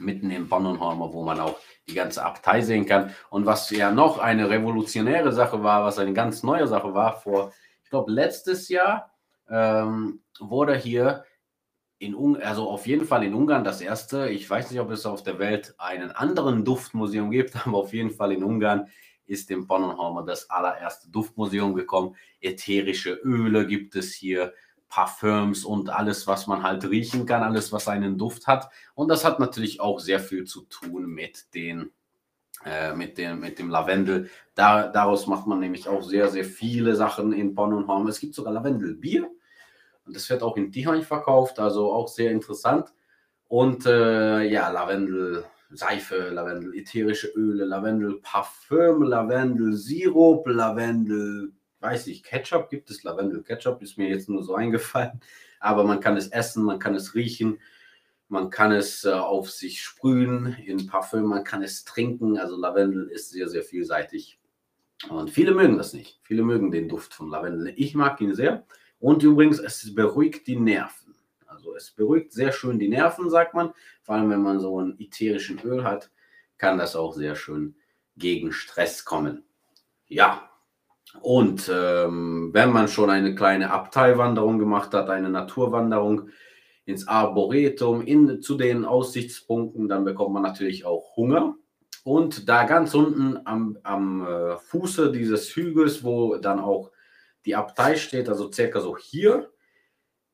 mitten 0.00 0.30
im 0.30 0.48
Pannonhalmer, 0.48 1.12
wo 1.12 1.22
man 1.22 1.40
auch 1.40 1.58
die 1.88 1.94
ganze 1.94 2.24
Abtei 2.24 2.60
sehen 2.62 2.86
kann. 2.86 3.14
Und 3.30 3.46
was 3.46 3.70
ja 3.70 3.90
noch 3.90 4.18
eine 4.18 4.50
revolutionäre 4.50 5.32
Sache 5.32 5.62
war, 5.62 5.84
was 5.84 5.98
eine 5.98 6.12
ganz 6.12 6.42
neue 6.42 6.66
Sache 6.66 6.94
war, 6.94 7.20
vor, 7.20 7.52
ich 7.84 7.90
glaube, 7.90 8.10
letztes 8.10 8.68
Jahr 8.68 9.12
ähm, 9.48 10.22
wurde 10.38 10.76
hier 10.76 11.24
in 11.98 12.14
Ungarn, 12.14 12.44
also 12.44 12.68
auf 12.68 12.86
jeden 12.86 13.04
Fall 13.04 13.24
in 13.24 13.34
Ungarn 13.34 13.62
das 13.62 13.80
erste, 13.80 14.30
ich 14.30 14.48
weiß 14.48 14.70
nicht, 14.70 14.80
ob 14.80 14.90
es 14.90 15.04
auf 15.04 15.22
der 15.22 15.38
Welt 15.38 15.74
einen 15.76 16.10
anderen 16.10 16.64
Duftmuseum 16.64 17.30
gibt, 17.30 17.54
aber 17.66 17.78
auf 17.78 17.92
jeden 17.92 18.10
Fall 18.10 18.32
in 18.32 18.42
Ungarn 18.42 18.88
ist 19.26 19.50
im 19.50 19.68
Pannonhalmer 19.68 20.24
das 20.24 20.50
allererste 20.50 21.08
Duftmuseum 21.10 21.74
gekommen. 21.74 22.16
Ätherische 22.40 23.12
Öle 23.12 23.66
gibt 23.66 23.94
es 23.94 24.12
hier, 24.12 24.54
Parfüms 24.90 25.64
und 25.64 25.88
alles, 25.88 26.26
was 26.26 26.46
man 26.46 26.62
halt 26.62 26.84
riechen 26.84 27.24
kann, 27.24 27.42
alles, 27.42 27.72
was 27.72 27.88
einen 27.88 28.18
Duft 28.18 28.46
hat. 28.46 28.68
Und 28.94 29.08
das 29.08 29.24
hat 29.24 29.40
natürlich 29.40 29.80
auch 29.80 30.00
sehr 30.00 30.20
viel 30.20 30.44
zu 30.44 30.62
tun 30.62 31.06
mit 31.06 31.54
den 31.54 31.92
äh, 32.66 32.94
mit, 32.94 33.16
dem, 33.16 33.40
mit 33.40 33.58
dem 33.58 33.70
Lavendel. 33.70 34.28
Da, 34.54 34.88
daraus 34.88 35.26
macht 35.26 35.46
man 35.46 35.60
nämlich 35.60 35.88
auch 35.88 36.02
sehr, 36.02 36.28
sehr 36.28 36.44
viele 36.44 36.94
Sachen 36.94 37.32
in 37.32 37.54
Bonn 37.54 37.72
und 37.72 37.86
Horn. 37.86 38.06
Es 38.08 38.20
gibt 38.20 38.34
sogar 38.34 38.52
Lavendelbier 38.52 39.30
und 40.04 40.14
das 40.14 40.28
wird 40.28 40.42
auch 40.42 40.56
in 40.58 40.70
Tihany 40.70 41.02
verkauft, 41.02 41.58
also 41.58 41.92
auch 41.92 42.08
sehr 42.08 42.32
interessant. 42.32 42.92
Und 43.48 43.86
äh, 43.86 44.42
ja, 44.42 44.68
Lavendel, 44.68 45.44
Seife, 45.70 46.30
Lavendel, 46.30 46.74
ätherische 46.74 47.28
Öle, 47.28 47.64
Lavendel, 47.64 48.20
Parfüm, 48.20 49.02
Lavendel, 49.04 49.72
Sirup, 49.72 50.46
Lavendel, 50.46 51.52
weiß 51.80 52.06
ich, 52.08 52.22
Ketchup 52.22 52.68
gibt 52.68 52.90
es, 52.90 53.02
Lavendel 53.02 53.42
Ketchup 53.42 53.82
ist 53.82 53.98
mir 53.98 54.08
jetzt 54.08 54.28
nur 54.28 54.42
so 54.42 54.54
eingefallen, 54.54 55.20
aber 55.58 55.84
man 55.84 56.00
kann 56.00 56.16
es 56.16 56.28
essen, 56.28 56.64
man 56.64 56.78
kann 56.78 56.94
es 56.94 57.14
riechen, 57.14 57.58
man 58.28 58.50
kann 58.50 58.72
es 58.72 59.04
äh, 59.04 59.10
auf 59.10 59.50
sich 59.50 59.82
sprühen 59.82 60.56
in 60.64 60.86
Parfüm, 60.86 61.24
man 61.24 61.44
kann 61.44 61.62
es 61.62 61.84
trinken, 61.84 62.38
also 62.38 62.56
Lavendel 62.56 63.08
ist 63.08 63.30
sehr, 63.30 63.48
sehr 63.48 63.62
vielseitig. 63.62 64.38
Und 65.08 65.30
viele 65.30 65.52
mögen 65.52 65.78
das 65.78 65.94
nicht. 65.94 66.20
Viele 66.22 66.42
mögen 66.42 66.70
den 66.70 66.88
Duft 66.88 67.14
von 67.14 67.30
Lavendel. 67.30 67.72
Ich 67.76 67.94
mag 67.94 68.20
ihn 68.20 68.34
sehr. 68.34 68.66
Und 68.98 69.22
übrigens, 69.22 69.58
es 69.58 69.94
beruhigt 69.94 70.46
die 70.46 70.56
Nerven. 70.56 71.14
Also 71.46 71.74
es 71.74 71.90
beruhigt 71.90 72.32
sehr 72.32 72.52
schön 72.52 72.78
die 72.78 72.88
Nerven, 72.88 73.30
sagt 73.30 73.54
man. 73.54 73.72
Vor 74.02 74.14
allem, 74.14 74.30
wenn 74.30 74.42
man 74.42 74.60
so 74.60 74.80
ein 74.80 75.00
ätherischen 75.00 75.58
Öl 75.60 75.84
hat, 75.84 76.10
kann 76.58 76.76
das 76.76 76.96
auch 76.96 77.14
sehr 77.14 77.34
schön 77.34 77.74
gegen 78.16 78.52
Stress 78.52 79.04
kommen. 79.04 79.44
Ja, 80.06 80.49
und 81.20 81.70
ähm, 81.72 82.50
wenn 82.52 82.70
man 82.70 82.88
schon 82.88 83.10
eine 83.10 83.34
kleine 83.34 83.70
Abteilwanderung 83.70 84.58
gemacht 84.58 84.94
hat, 84.94 85.10
eine 85.10 85.28
Naturwanderung 85.28 86.28
ins 86.84 87.08
Arboretum, 87.08 88.02
in, 88.02 88.40
zu 88.40 88.56
den 88.56 88.84
Aussichtspunkten, 88.84 89.88
dann 89.88 90.04
bekommt 90.04 90.32
man 90.32 90.42
natürlich 90.42 90.84
auch 90.84 91.16
Hunger. 91.16 91.56
Und 92.04 92.48
da 92.48 92.64
ganz 92.64 92.94
unten 92.94 93.38
am, 93.44 93.78
am 93.82 94.26
äh, 94.26 94.56
Fuße 94.56 95.12
dieses 95.12 95.54
Hügels, 95.54 96.02
wo 96.02 96.36
dann 96.36 96.58
auch 96.58 96.90
die 97.44 97.56
Abtei 97.56 97.96
steht, 97.96 98.28
also 98.28 98.50
circa 98.50 98.80
so 98.80 98.96
hier, 98.96 99.50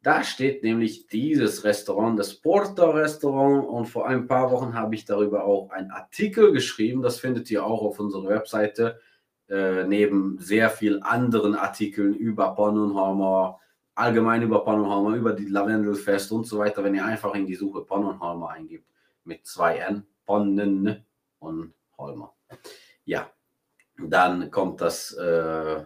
da 0.03 0.23
steht 0.23 0.63
nämlich 0.63 1.09
dieses 1.09 1.65
Restaurant, 1.65 2.17
das 2.17 2.35
Porter 2.35 2.95
Restaurant. 2.95 3.69
Und 3.69 3.87
vor 3.87 4.07
ein 4.07 4.29
paar 4.29 4.53
Wochen 4.53 4.75
habe 4.75 4.95
ich 4.95 5.05
darüber 5.05 5.45
auch 5.45 5.71
einen 5.71 5.91
Artikel 5.91 6.53
geschrieben. 6.53 7.03
Das 7.03 7.19
findet 7.19 7.51
ihr 7.51 7.67
auch 7.67 7.83
auf 7.83 7.99
unserer 7.99 8.29
Webseite, 8.29 9.01
äh, 9.49 9.85
neben 9.85 10.39
sehr 10.39 10.71
vielen 10.71 11.03
anderen 11.03 11.55
Artikeln 11.55 12.15
über 12.15 12.55
Pannonhalmer, 12.55 13.61
allgemein 13.95 14.43
über 14.43 14.65
Pannonhalmer, 14.65 15.17
über 15.17 15.33
die 15.33 15.47
Lavendelfest 15.47 16.33
und 16.33 16.47
so 16.47 16.59
weiter. 16.59 16.85
Wenn 16.85 16.95
ihr 16.95 17.05
einfach 17.05 17.35
in 17.35 17.47
die 17.47 17.55
Suche 17.55 17.83
Pannonhalmer 17.83 18.51
eingibt 18.51 18.87
mit 19.25 19.47
zwei 19.47 19.77
N, 19.79 20.05
Pannen 20.25 21.05
und 21.39 21.75
Holmer. 21.97 22.35
Ja, 23.05 23.31
dann 23.99 24.51
kommt 24.51 24.81
das. 24.81 25.13
Äh, 25.13 25.85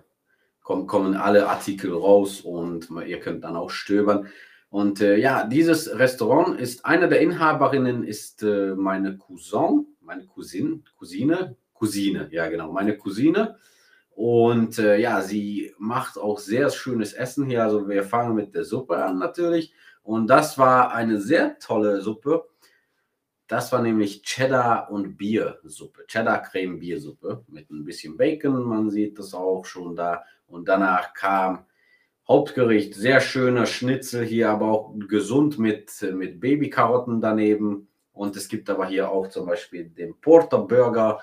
kommen, 0.71 0.87
kommen 0.87 1.15
alle 1.17 1.49
Artikel 1.49 1.93
raus 1.93 2.43
und 2.43 2.91
ihr 3.05 3.19
könnt 3.19 3.43
dann 3.43 3.57
auch 3.57 3.71
stöbern. 3.71 4.29
Und 4.69 5.01
äh, 5.01 5.17
ja, 5.17 5.45
dieses 5.45 5.99
Restaurant 5.99 6.61
ist, 6.61 6.85
eine 6.85 7.09
der 7.09 7.21
Inhaberinnen 7.21 8.05
ist 8.05 8.45
äh, 8.45 8.77
meine 8.77 9.19
Cousin, 9.19 9.87
meine 10.01 10.27
Cousine, 10.27 10.83
Cousine, 10.97 11.57
Cousine, 11.81 12.29
ja 12.31 12.47
genau, 12.49 12.71
meine 12.73 12.99
Cousine. 12.99 13.57
Und 14.11 14.79
äh, 14.79 14.99
ja, 14.99 15.23
sie 15.23 15.75
macht 15.79 16.19
auch 16.19 16.39
sehr 16.39 16.69
schönes 16.69 17.15
Essen 17.15 17.47
hier. 17.47 17.65
Also 17.65 17.89
wir 17.89 18.05
fangen 18.05 18.35
mit 18.35 18.55
der 18.55 18.65
Suppe 18.65 19.03
an 19.03 19.19
natürlich. 19.19 19.73
Und 20.03 20.27
das 20.27 20.59
war 20.59 20.93
eine 20.93 21.19
sehr 21.19 21.59
tolle 21.59 22.03
Suppe. 22.03 22.45
Das 23.47 23.73
war 23.73 23.81
nämlich 23.81 24.23
Cheddar 24.23 24.91
und 24.91 25.17
Biersuppe, 25.17 26.05
Cheddar 26.07 26.43
Creme 26.43 26.79
Biersuppe 26.79 27.45
mit 27.49 27.71
ein 27.71 27.85
bisschen 27.85 28.19
Bacon. 28.19 28.63
Man 28.63 28.91
sieht 28.91 29.19
das 29.19 29.33
auch 29.33 29.65
schon 29.65 29.97
da. 29.97 30.23
Und 30.47 30.69
danach 30.69 31.15
kam 31.15 31.65
Hauptgericht, 32.29 32.95
sehr 32.95 33.23
schöner 33.23 33.65
Schnitzel 33.65 34.23
hier, 34.23 34.51
aber 34.51 34.67
auch 34.67 34.95
gesund 35.09 35.59
mit, 35.59 35.91
mit 36.13 36.41
Babykarotten 36.41 37.23
daneben. 37.23 37.89
Und 38.13 38.37
es 38.37 38.49
gibt 38.49 38.69
aber 38.69 38.87
hier 38.87 39.11
auch 39.11 39.29
zum 39.29 39.47
Beispiel 39.47 39.89
den 39.89 40.21
Porter 40.21 40.59
Burger, 40.59 41.21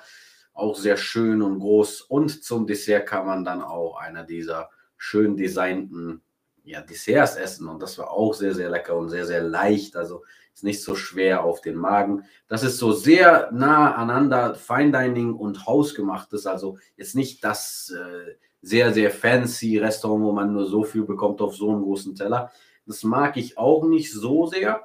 auch 0.58 0.76
sehr 0.76 0.98
schön 0.98 1.41
und 1.41 1.60
groß. 1.60 2.02
Und 2.02 2.43
zum 2.43 2.67
Dessert 2.67 3.08
kann 3.08 3.26
man 3.26 3.43
dann 3.43 3.62
auch 3.62 3.98
einer 3.98 4.24
dieser 4.24 4.70
schön 4.98 5.38
designten 5.38 6.22
ja, 6.63 6.82
Desserts 6.82 7.36
essen. 7.36 7.67
Und 7.67 7.82
das 7.82 7.98
war 7.98 8.12
auch 8.12 8.34
sehr, 8.34 8.54
sehr 8.54 8.70
lecker 8.70 8.96
und 8.96 9.10
sehr, 9.10 9.26
sehr 9.26 9.43
leicht. 9.43 9.96
Also 9.96 10.24
ist 10.54 10.63
nicht 10.63 10.84
so 10.84 10.96
schwer 10.96 11.43
auf 11.43 11.62
den 11.62 11.76
Magen. 11.76 12.24
Das 12.48 12.63
ist 12.63 12.78
so 12.78 12.91
sehr 12.91 13.52
nah 13.52 13.93
aneinander, 13.96 14.56
Fine 14.56 14.91
Dining 14.91 15.34
und 15.34 15.65
Hausgemachtes. 15.65 16.48
Also 16.48 16.78
jetzt 16.96 17.15
nicht 17.15 17.43
das. 17.43 17.93
Äh, 17.96 18.36
sehr, 18.62 18.93
sehr 18.93 19.12
fancy 19.12 19.78
Restaurant, 19.78 20.24
wo 20.24 20.32
man 20.32 20.54
nur 20.54 20.65
so 20.65 20.84
viel 20.84 21.04
bekommt 21.04 21.41
auf 21.41 21.56
so 21.56 21.72
einem 21.72 21.84
großen 21.84 22.15
Teller. 22.15 22.52
Das 22.86 23.04
mag 23.04 23.38
ich 23.38 23.58
auch 23.58 23.86
nicht 23.86 24.12
so 24.12 24.46
sehr. 24.48 24.82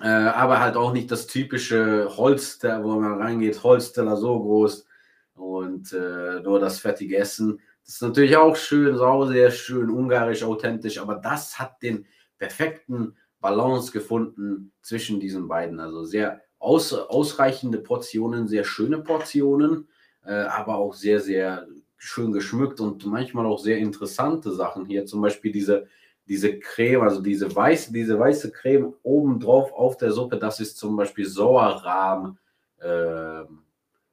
Äh, 0.00 0.06
aber 0.08 0.60
halt 0.60 0.76
auch 0.76 0.92
nicht 0.92 1.10
das 1.10 1.26
typische 1.26 2.08
Holzteller, 2.16 2.84
wo 2.84 3.00
man 3.00 3.20
reingeht, 3.20 3.62
Holzteller 3.62 4.16
so 4.16 4.38
groß 4.40 4.86
und 5.34 5.92
äh, 5.92 6.40
nur 6.40 6.60
das 6.60 6.78
fertige 6.78 7.16
Essen. 7.16 7.60
Das 7.84 7.94
ist 7.94 8.02
natürlich 8.02 8.36
auch 8.36 8.54
schön, 8.54 8.96
sau 8.96 9.26
sehr 9.26 9.50
schön, 9.50 9.90
ungarisch, 9.90 10.44
authentisch, 10.44 10.98
aber 10.98 11.16
das 11.16 11.58
hat 11.58 11.82
den 11.82 12.06
perfekten 12.38 13.16
Balance 13.40 13.92
gefunden 13.92 14.72
zwischen 14.82 15.20
diesen 15.20 15.48
beiden. 15.48 15.80
Also 15.80 16.04
sehr 16.04 16.42
aus, 16.58 16.92
ausreichende 16.92 17.78
Portionen, 17.78 18.46
sehr 18.46 18.64
schöne 18.64 18.98
Portionen, 18.98 19.88
äh, 20.24 20.32
aber 20.32 20.76
auch 20.76 20.94
sehr, 20.94 21.20
sehr 21.20 21.66
schön 21.96 22.32
geschmückt 22.32 22.80
und 22.80 23.04
manchmal 23.06 23.46
auch 23.46 23.58
sehr 23.58 23.78
interessante 23.78 24.52
Sachen 24.52 24.86
hier. 24.86 25.06
Zum 25.06 25.20
Beispiel 25.20 25.50
diese, 25.52 25.88
diese 26.28 26.58
Creme, 26.58 27.02
also 27.02 27.22
diese 27.22 27.54
weiße, 27.54 27.92
diese 27.92 28.18
weiße 28.18 28.52
Creme 28.52 28.94
obendrauf 29.02 29.72
auf 29.72 29.96
der 29.96 30.12
Suppe, 30.12 30.38
das 30.38 30.60
ist 30.60 30.76
zum 30.76 30.96
Beispiel 30.96 31.26
Sauerrahm, 31.26 32.38
äh, 32.78 33.44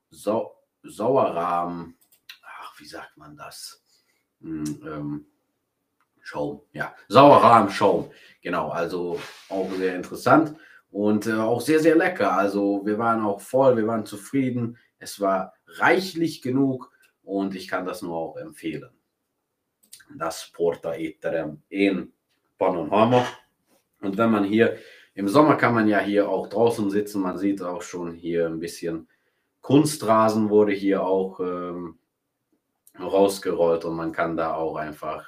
Sau 0.10 0.56
Sauerrahm, 0.84 1.96
ach, 2.44 2.80
wie 2.80 2.86
sagt 2.86 3.18
man 3.18 3.36
das? 3.36 3.84
Hm, 4.42 4.82
ähm, 4.86 5.26
Schaum, 6.22 6.62
ja, 6.72 6.96
Sauerrahm-Schaum, 7.08 8.12
genau, 8.42 8.70
also 8.70 9.20
auch 9.50 9.72
sehr 9.74 9.96
interessant 9.96 10.56
und 10.90 11.28
äh, 11.28 11.34
auch 11.34 11.62
sehr, 11.62 11.80
sehr 11.80 11.96
lecker. 11.96 12.32
Also 12.32 12.82
wir 12.86 12.98
waren 12.98 13.24
auch 13.24 13.42
voll, 13.42 13.78
wir 13.78 13.86
waren 13.86 14.06
zufrieden, 14.06 14.78
es 14.98 15.20
war 15.20 15.54
reichlich 15.68 16.42
genug 16.42 16.92
und 17.22 17.56
ich 17.56 17.68
kann 17.68 17.86
das 17.86 18.02
nur 18.02 18.16
auch 18.16 18.38
empfehlen. 18.38 18.95
Das 20.18 20.52
Porta 20.54 20.96
Etere 20.96 21.58
in 21.70 22.12
Pannonhalma. 22.58 23.26
Und 24.02 24.18
wenn 24.18 24.32
man 24.32 24.44
hier, 24.44 24.78
im 25.14 25.28
Sommer 25.28 25.56
kann 25.56 25.74
man 25.74 25.88
ja 25.88 26.00
hier 26.00 26.30
auch 26.30 26.48
draußen 26.48 26.90
sitzen, 26.90 27.22
man 27.22 27.38
sieht 27.38 27.62
auch 27.62 27.82
schon 27.82 28.14
hier 28.14 28.48
ein 28.48 28.60
bisschen 28.60 29.08
Kunstrasen 29.66 30.52
wurde 30.52 30.74
hier 30.74 31.04
auch 31.04 31.40
ähm, 31.40 31.98
rausgerollt 33.00 33.84
und 33.84 33.96
man 33.96 34.12
kann 34.12 34.38
da 34.38 34.54
auch 34.54 34.76
einfach 34.76 35.26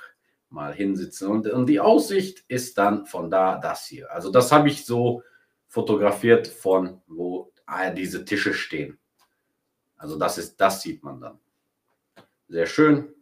mal 0.49 0.73
hinsitzen. 0.75 1.27
Und, 1.27 1.47
und 1.47 1.65
die 1.65 1.79
Aussicht 1.79 2.45
ist 2.47 2.77
dann 2.77 3.07
von 3.07 3.31
da 3.31 3.57
das 3.57 3.87
hier. 3.87 4.11
Also 4.11 4.31
das 4.31 4.51
habe 4.51 4.67
ich 4.67 4.85
so 4.85 5.23
fotografiert 5.67 6.47
von 6.47 7.01
wo 7.07 7.51
ah, 7.65 7.89
diese 7.89 8.25
Tische 8.25 8.53
stehen. 8.53 8.99
Also 9.97 10.19
das 10.19 10.37
ist, 10.37 10.55
das 10.57 10.83
sieht 10.83 11.03
man 11.03 11.19
dann. 11.19 11.39
Sehr 12.47 12.67
schön, 12.67 13.15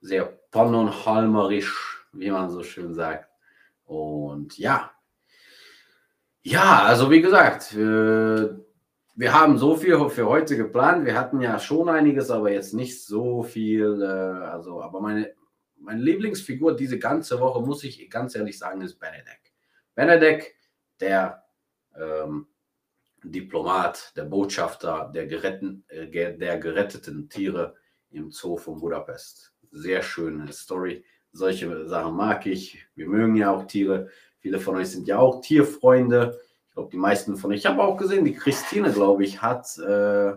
sehr 0.00 0.39
pannonhalmerisch, 0.50 2.06
wie 2.12 2.30
man 2.30 2.50
so 2.50 2.62
schön 2.62 2.94
sagt. 2.94 3.28
Und 3.84 4.58
ja, 4.58 4.90
ja, 6.42 6.84
also 6.84 7.10
wie 7.10 7.20
gesagt, 7.20 7.72
äh, 7.74 8.48
wir 9.14 9.34
haben 9.34 9.58
so 9.58 9.76
viel 9.76 10.08
für 10.08 10.26
heute 10.26 10.56
geplant. 10.56 11.04
Wir 11.04 11.14
hatten 11.14 11.40
ja 11.40 11.58
schon 11.58 11.90
einiges, 11.90 12.30
aber 12.30 12.50
jetzt 12.50 12.72
nicht 12.72 13.04
so 13.04 13.42
viel. 13.42 14.00
Äh, 14.02 14.06
also, 14.06 14.80
aber 14.82 15.00
meine, 15.02 15.34
meine 15.76 16.00
Lieblingsfigur 16.00 16.74
diese 16.76 16.98
ganze 16.98 17.40
Woche, 17.40 17.60
muss 17.60 17.84
ich 17.84 18.08
ganz 18.10 18.34
ehrlich 18.34 18.58
sagen, 18.58 18.80
ist 18.80 18.98
Benedek. 18.98 19.52
Benedek, 19.94 20.54
der 20.98 21.44
ähm, 21.94 22.46
Diplomat, 23.22 24.16
der 24.16 24.24
Botschafter 24.24 25.10
der, 25.14 25.26
geretten, 25.26 25.84
äh, 25.88 26.08
der 26.08 26.58
geretteten 26.58 27.28
Tiere 27.28 27.76
im 28.10 28.30
Zoo 28.30 28.56
von 28.56 28.80
Budapest. 28.80 29.49
Sehr 29.70 30.02
schöne 30.02 30.52
Story. 30.52 31.04
Solche 31.32 31.86
Sachen 31.86 32.16
mag 32.16 32.46
ich. 32.46 32.86
Wir 32.94 33.08
mögen 33.08 33.36
ja 33.36 33.52
auch 33.52 33.66
Tiere. 33.66 34.08
Viele 34.38 34.58
von 34.58 34.76
euch 34.76 34.88
sind 34.88 35.06
ja 35.06 35.18
auch 35.18 35.40
Tierfreunde. 35.40 36.40
Ich 36.68 36.74
glaube, 36.74 36.90
die 36.90 36.96
meisten 36.96 37.36
von 37.36 37.52
euch. 37.52 37.58
Ich 37.58 37.66
habe 37.66 37.82
auch 37.82 37.96
gesehen, 37.96 38.24
die 38.24 38.34
Christine, 38.34 38.92
glaube 38.92 39.24
ich, 39.24 39.40
hat 39.42 39.78
äh, 39.78 40.32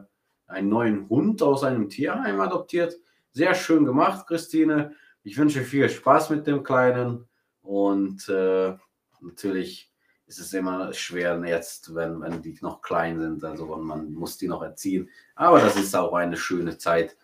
einen 0.47 0.69
neuen 0.69 1.09
Hund 1.09 1.41
aus 1.41 1.63
einem 1.63 1.89
Tierheim 1.89 2.39
adoptiert. 2.41 2.95
Sehr 3.31 3.55
schön 3.55 3.85
gemacht, 3.85 4.27
Christine. 4.27 4.93
Ich 5.23 5.37
wünsche 5.37 5.61
viel 5.61 5.89
Spaß 5.89 6.29
mit 6.29 6.45
dem 6.45 6.63
Kleinen 6.63 7.27
und 7.61 8.27
äh, 8.29 8.75
natürlich 9.21 9.91
ist 10.25 10.39
es 10.39 10.53
immer 10.53 10.93
schwer 10.93 11.41
jetzt, 11.45 11.95
wenn, 11.95 12.21
wenn 12.21 12.41
die 12.41 12.57
noch 12.61 12.81
klein 12.81 13.19
sind. 13.19 13.43
Also 13.43 13.65
man 13.77 14.13
muss 14.13 14.37
die 14.37 14.47
noch 14.47 14.61
erziehen. 14.61 15.09
Aber 15.35 15.59
das 15.59 15.75
ist 15.75 15.95
auch 15.95 16.13
eine 16.13 16.37
schöne 16.37 16.77
Zeit 16.77 17.17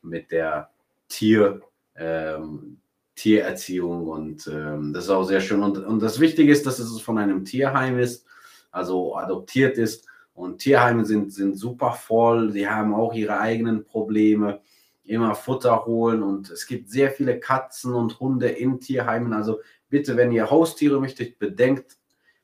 mit 0.00 0.30
der 0.30 0.70
Tier, 1.12 1.60
ähm, 1.94 2.80
Tiererziehung 3.14 4.08
und 4.08 4.46
ähm, 4.46 4.92
das 4.94 5.04
ist 5.04 5.10
auch 5.10 5.24
sehr 5.24 5.42
schön. 5.42 5.62
Und, 5.62 5.78
und 5.78 6.00
das 6.00 6.18
Wichtige 6.18 6.50
ist, 6.50 6.64
dass 6.64 6.78
es 6.78 7.00
von 7.02 7.18
einem 7.18 7.44
Tierheim 7.44 7.98
ist, 7.98 8.26
also 8.70 9.14
adoptiert 9.16 9.76
ist 9.76 10.06
Und 10.34 10.58
Tierheime 10.58 11.04
sind, 11.04 11.32
sind 11.32 11.58
super 11.58 11.92
voll, 11.92 12.50
sie 12.52 12.66
haben 12.66 12.94
auch 12.94 13.12
ihre 13.12 13.38
eigenen 13.38 13.84
Probleme, 13.84 14.62
immer 15.04 15.34
Futter 15.34 15.84
holen 15.84 16.22
und 16.22 16.50
es 16.50 16.66
gibt 16.66 16.88
sehr 16.88 17.10
viele 17.10 17.38
Katzen 17.38 17.92
und 17.92 18.18
Hunde 18.18 18.48
in 18.48 18.80
Tierheimen. 18.80 19.34
Also 19.34 19.60
bitte, 19.90 20.16
wenn 20.16 20.32
ihr 20.32 20.50
Haustiere 20.50 20.98
möchtet, 21.00 21.38
bedenkt 21.38 21.98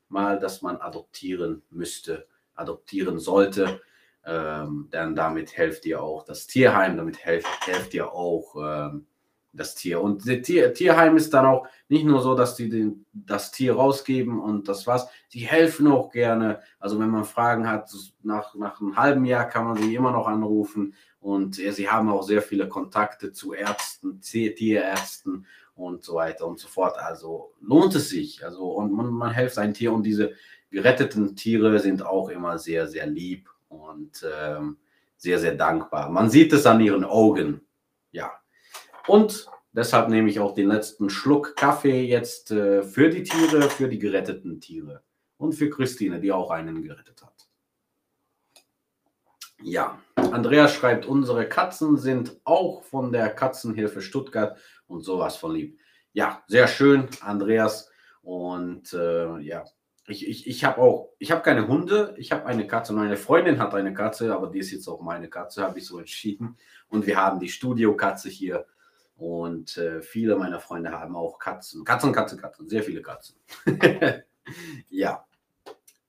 mal, 0.08 0.38
dass 0.38 0.60
man 0.60 0.76
adoptieren 0.76 1.62
müsste, 1.70 2.26
adoptieren 2.54 3.18
sollte. 3.18 3.80
Ähm, 4.24 4.88
denn 4.92 5.14
damit 5.14 5.56
helft 5.56 5.86
ihr 5.86 6.02
auch 6.02 6.24
das 6.24 6.46
Tierheim, 6.46 6.96
damit 6.96 7.24
helft, 7.24 7.66
helft 7.66 7.94
ihr 7.94 8.12
auch 8.12 8.56
ähm, 8.56 9.06
das 9.52 9.74
Tier. 9.74 10.00
Und 10.00 10.28
das 10.28 10.42
Tier, 10.42 10.72
Tierheim 10.74 11.16
ist 11.16 11.32
dann 11.34 11.46
auch 11.46 11.66
nicht 11.88 12.04
nur 12.04 12.20
so, 12.20 12.34
dass 12.34 12.54
die 12.54 12.68
den, 12.68 13.06
das 13.12 13.50
Tier 13.50 13.74
rausgeben 13.74 14.40
und 14.40 14.68
das 14.68 14.86
was. 14.86 15.08
Sie 15.28 15.40
helfen 15.40 15.86
auch 15.86 16.10
gerne. 16.10 16.60
Also 16.78 16.98
wenn 16.98 17.10
man 17.10 17.24
Fragen 17.24 17.68
hat, 17.68 17.90
nach, 18.22 18.54
nach 18.54 18.80
einem 18.80 18.96
halben 18.96 19.24
Jahr 19.24 19.48
kann 19.48 19.66
man 19.66 19.76
sie 19.76 19.94
immer 19.94 20.12
noch 20.12 20.26
anrufen. 20.26 20.94
Und 21.20 21.58
ja, 21.58 21.72
sie 21.72 21.88
haben 21.88 22.08
auch 22.08 22.22
sehr 22.22 22.42
viele 22.42 22.68
Kontakte 22.68 23.32
zu 23.32 23.52
Ärzten, 23.52 24.20
Tierärzten 24.20 25.46
und 25.74 26.04
so 26.04 26.14
weiter 26.14 26.46
und 26.46 26.58
so 26.58 26.68
fort. 26.68 26.98
Also 26.98 27.52
lohnt 27.60 27.94
es 27.94 28.10
sich. 28.10 28.44
Also 28.44 28.70
und 28.70 28.92
man, 28.92 29.10
man 29.10 29.34
hilft 29.34 29.58
ein 29.58 29.74
Tier 29.74 29.92
und 29.92 30.04
diese 30.04 30.32
geretteten 30.70 31.34
Tiere 31.34 31.78
sind 31.78 32.04
auch 32.04 32.28
immer 32.28 32.58
sehr, 32.58 32.86
sehr 32.86 33.06
lieb 33.06 33.48
und 33.68 34.24
ähm, 34.24 34.78
sehr, 35.16 35.38
sehr 35.38 35.54
dankbar. 35.54 36.10
Man 36.10 36.30
sieht 36.30 36.52
es 36.52 36.66
an 36.66 36.80
ihren 36.80 37.04
Augen. 37.04 37.60
Ja. 38.10 38.32
Und 39.06 39.48
deshalb 39.72 40.08
nehme 40.08 40.30
ich 40.30 40.40
auch 40.40 40.54
den 40.54 40.68
letzten 40.68 41.10
Schluck 41.10 41.56
Kaffee 41.56 42.02
jetzt 42.02 42.50
äh, 42.50 42.82
für 42.82 43.08
die 43.10 43.22
Tiere, 43.22 43.62
für 43.62 43.88
die 43.88 43.98
geretteten 43.98 44.60
Tiere. 44.60 45.02
Und 45.36 45.54
für 45.54 45.70
Christine, 45.70 46.20
die 46.20 46.32
auch 46.32 46.50
einen 46.50 46.82
gerettet 46.82 47.22
hat. 47.22 47.48
Ja, 49.62 50.00
Andreas 50.14 50.72
schreibt, 50.72 51.06
unsere 51.06 51.48
Katzen 51.48 51.96
sind 51.96 52.40
auch 52.44 52.82
von 52.84 53.12
der 53.12 53.30
Katzenhilfe 53.30 54.02
Stuttgart 54.02 54.58
und 54.86 55.02
sowas 55.02 55.36
von 55.36 55.52
lieb. 55.52 55.78
Ja, 56.12 56.42
sehr 56.46 56.68
schön, 56.68 57.08
Andreas. 57.20 57.90
Und 58.22 58.92
äh, 58.92 59.38
ja, 59.40 59.64
ich, 60.08 60.26
ich, 60.26 60.46
ich 60.46 60.64
habe 60.64 60.80
auch, 60.80 61.10
ich 61.18 61.30
habe 61.30 61.42
keine 61.42 61.68
Hunde, 61.68 62.14
ich 62.16 62.32
habe 62.32 62.46
eine 62.46 62.66
Katze. 62.66 62.92
Meine 62.92 63.16
Freundin 63.16 63.58
hat 63.58 63.74
eine 63.74 63.92
Katze, 63.92 64.34
aber 64.34 64.48
die 64.48 64.58
ist 64.58 64.70
jetzt 64.70 64.88
auch 64.88 65.02
meine 65.02 65.28
Katze, 65.28 65.62
habe 65.62 65.78
ich 65.78 65.86
so 65.86 65.98
entschieden. 65.98 66.56
Und 66.88 67.06
wir 67.06 67.16
haben 67.16 67.38
die 67.38 67.48
Studiokatze 67.48 68.28
hier 68.28 68.66
und 69.16 69.76
äh, 69.76 70.00
viele 70.00 70.36
meiner 70.36 70.60
Freunde 70.60 70.92
haben 70.92 71.16
auch 71.16 71.38
Katzen. 71.38 71.84
Katzen, 71.84 72.12
Katzen, 72.12 72.40
Katzen. 72.40 72.68
Sehr 72.68 72.82
viele 72.82 73.02
Katzen. 73.02 73.36
ja. 74.88 75.26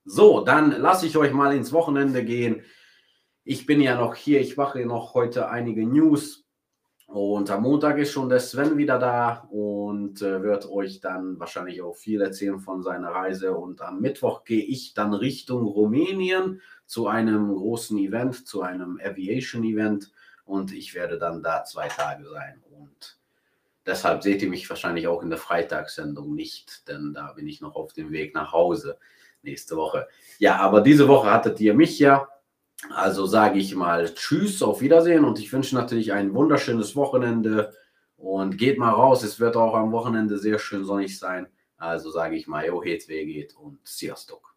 So, 0.06 0.42
dann 0.42 0.72
lasse 0.72 1.06
ich 1.06 1.18
euch 1.18 1.34
mal 1.34 1.56
ins 1.56 1.74
Wochenende 1.74 2.24
gehen. 2.24 2.64
Ich 3.44 3.66
bin 3.66 3.82
ja 3.82 3.96
noch 3.96 4.16
hier. 4.16 4.40
Ich 4.42 4.58
mache 4.58 4.86
noch 4.86 5.14
heute 5.14 5.50
einige 5.50 5.86
News. 5.86 6.46
Und 7.10 7.50
am 7.50 7.64
Montag 7.64 7.98
ist 7.98 8.12
schon 8.12 8.30
der 8.30 8.40
Sven 8.40 8.78
wieder 8.78 9.00
da 9.00 9.48
und 9.50 10.22
äh, 10.22 10.44
wird 10.44 10.70
euch 10.70 11.00
dann 11.00 11.40
wahrscheinlich 11.40 11.82
auch 11.82 11.96
viel 11.96 12.22
erzählen 12.22 12.60
von 12.60 12.84
seiner 12.84 13.10
Reise. 13.10 13.56
Und 13.56 13.82
am 13.82 14.00
Mittwoch 14.00 14.44
gehe 14.44 14.64
ich 14.64 14.94
dann 14.94 15.16
Richtung 15.16 15.66
Rumänien 15.66 16.62
zu 16.86 17.08
einem 17.08 17.56
großen 17.56 17.98
Event, 17.98 18.48
zu 18.48 18.62
einem 18.62 19.00
Aviation-Event. 19.04 20.12
Und 20.46 20.72
ich 20.72 20.94
werde 20.94 21.18
dann 21.18 21.42
da 21.42 21.64
zwei 21.64 21.88
Tage 21.88 22.30
sein. 22.30 22.62
Und 22.70 23.18
deshalb 23.88 24.22
seht 24.22 24.44
ihr 24.44 24.50
mich 24.50 24.70
wahrscheinlich 24.70 25.08
auch 25.08 25.24
in 25.24 25.32
der 25.32 25.40
Freitagssendung 25.40 26.36
nicht, 26.36 26.88
denn 26.88 27.16
da 27.16 27.34
bin 27.34 27.48
ich 27.48 27.60
noch 27.60 27.76
auf 27.76 27.92
dem 27.92 28.12
Weg 28.12 28.36
nach 28.36 28.52
Hause 28.52 29.00
nächste 29.42 29.76
Woche. 29.78 30.08
Ja, 30.38 30.58
aber 30.58 30.82
diese 30.82 31.08
Woche 31.08 31.32
hattet 31.32 31.60
ihr 31.60 31.74
mich 31.74 31.98
ja. 31.98 32.28
Also 32.90 33.26
sage 33.26 33.60
ich 33.60 33.76
mal 33.76 34.14
Tschüss, 34.14 34.62
auf 34.62 34.82
Wiedersehen 34.82 35.26
und 35.26 35.38
ich 35.40 35.52
wünsche 35.52 35.76
natürlich 35.76 36.14
ein 36.14 36.34
wunderschönes 36.34 36.96
Wochenende 36.96 37.74
und 38.16 38.58
geht 38.58 38.78
mal 38.78 38.92
raus. 38.92 39.24
Es 39.24 39.40
wird 39.40 39.58
auch 39.58 39.76
am 39.76 39.92
Wochenende 39.92 40.38
sehr 40.38 40.60
schön 40.60 40.86
sonnig 40.86 41.20
sein. 41.20 41.48
Also 41.78 42.10
sage 42.10 42.36
ich 42.36 42.48
mal, 42.48 42.66
jo, 42.66 42.80
geht, 42.80 43.08
geht 43.08 43.56
und 43.56 43.86
Sziasztok. 43.86 44.49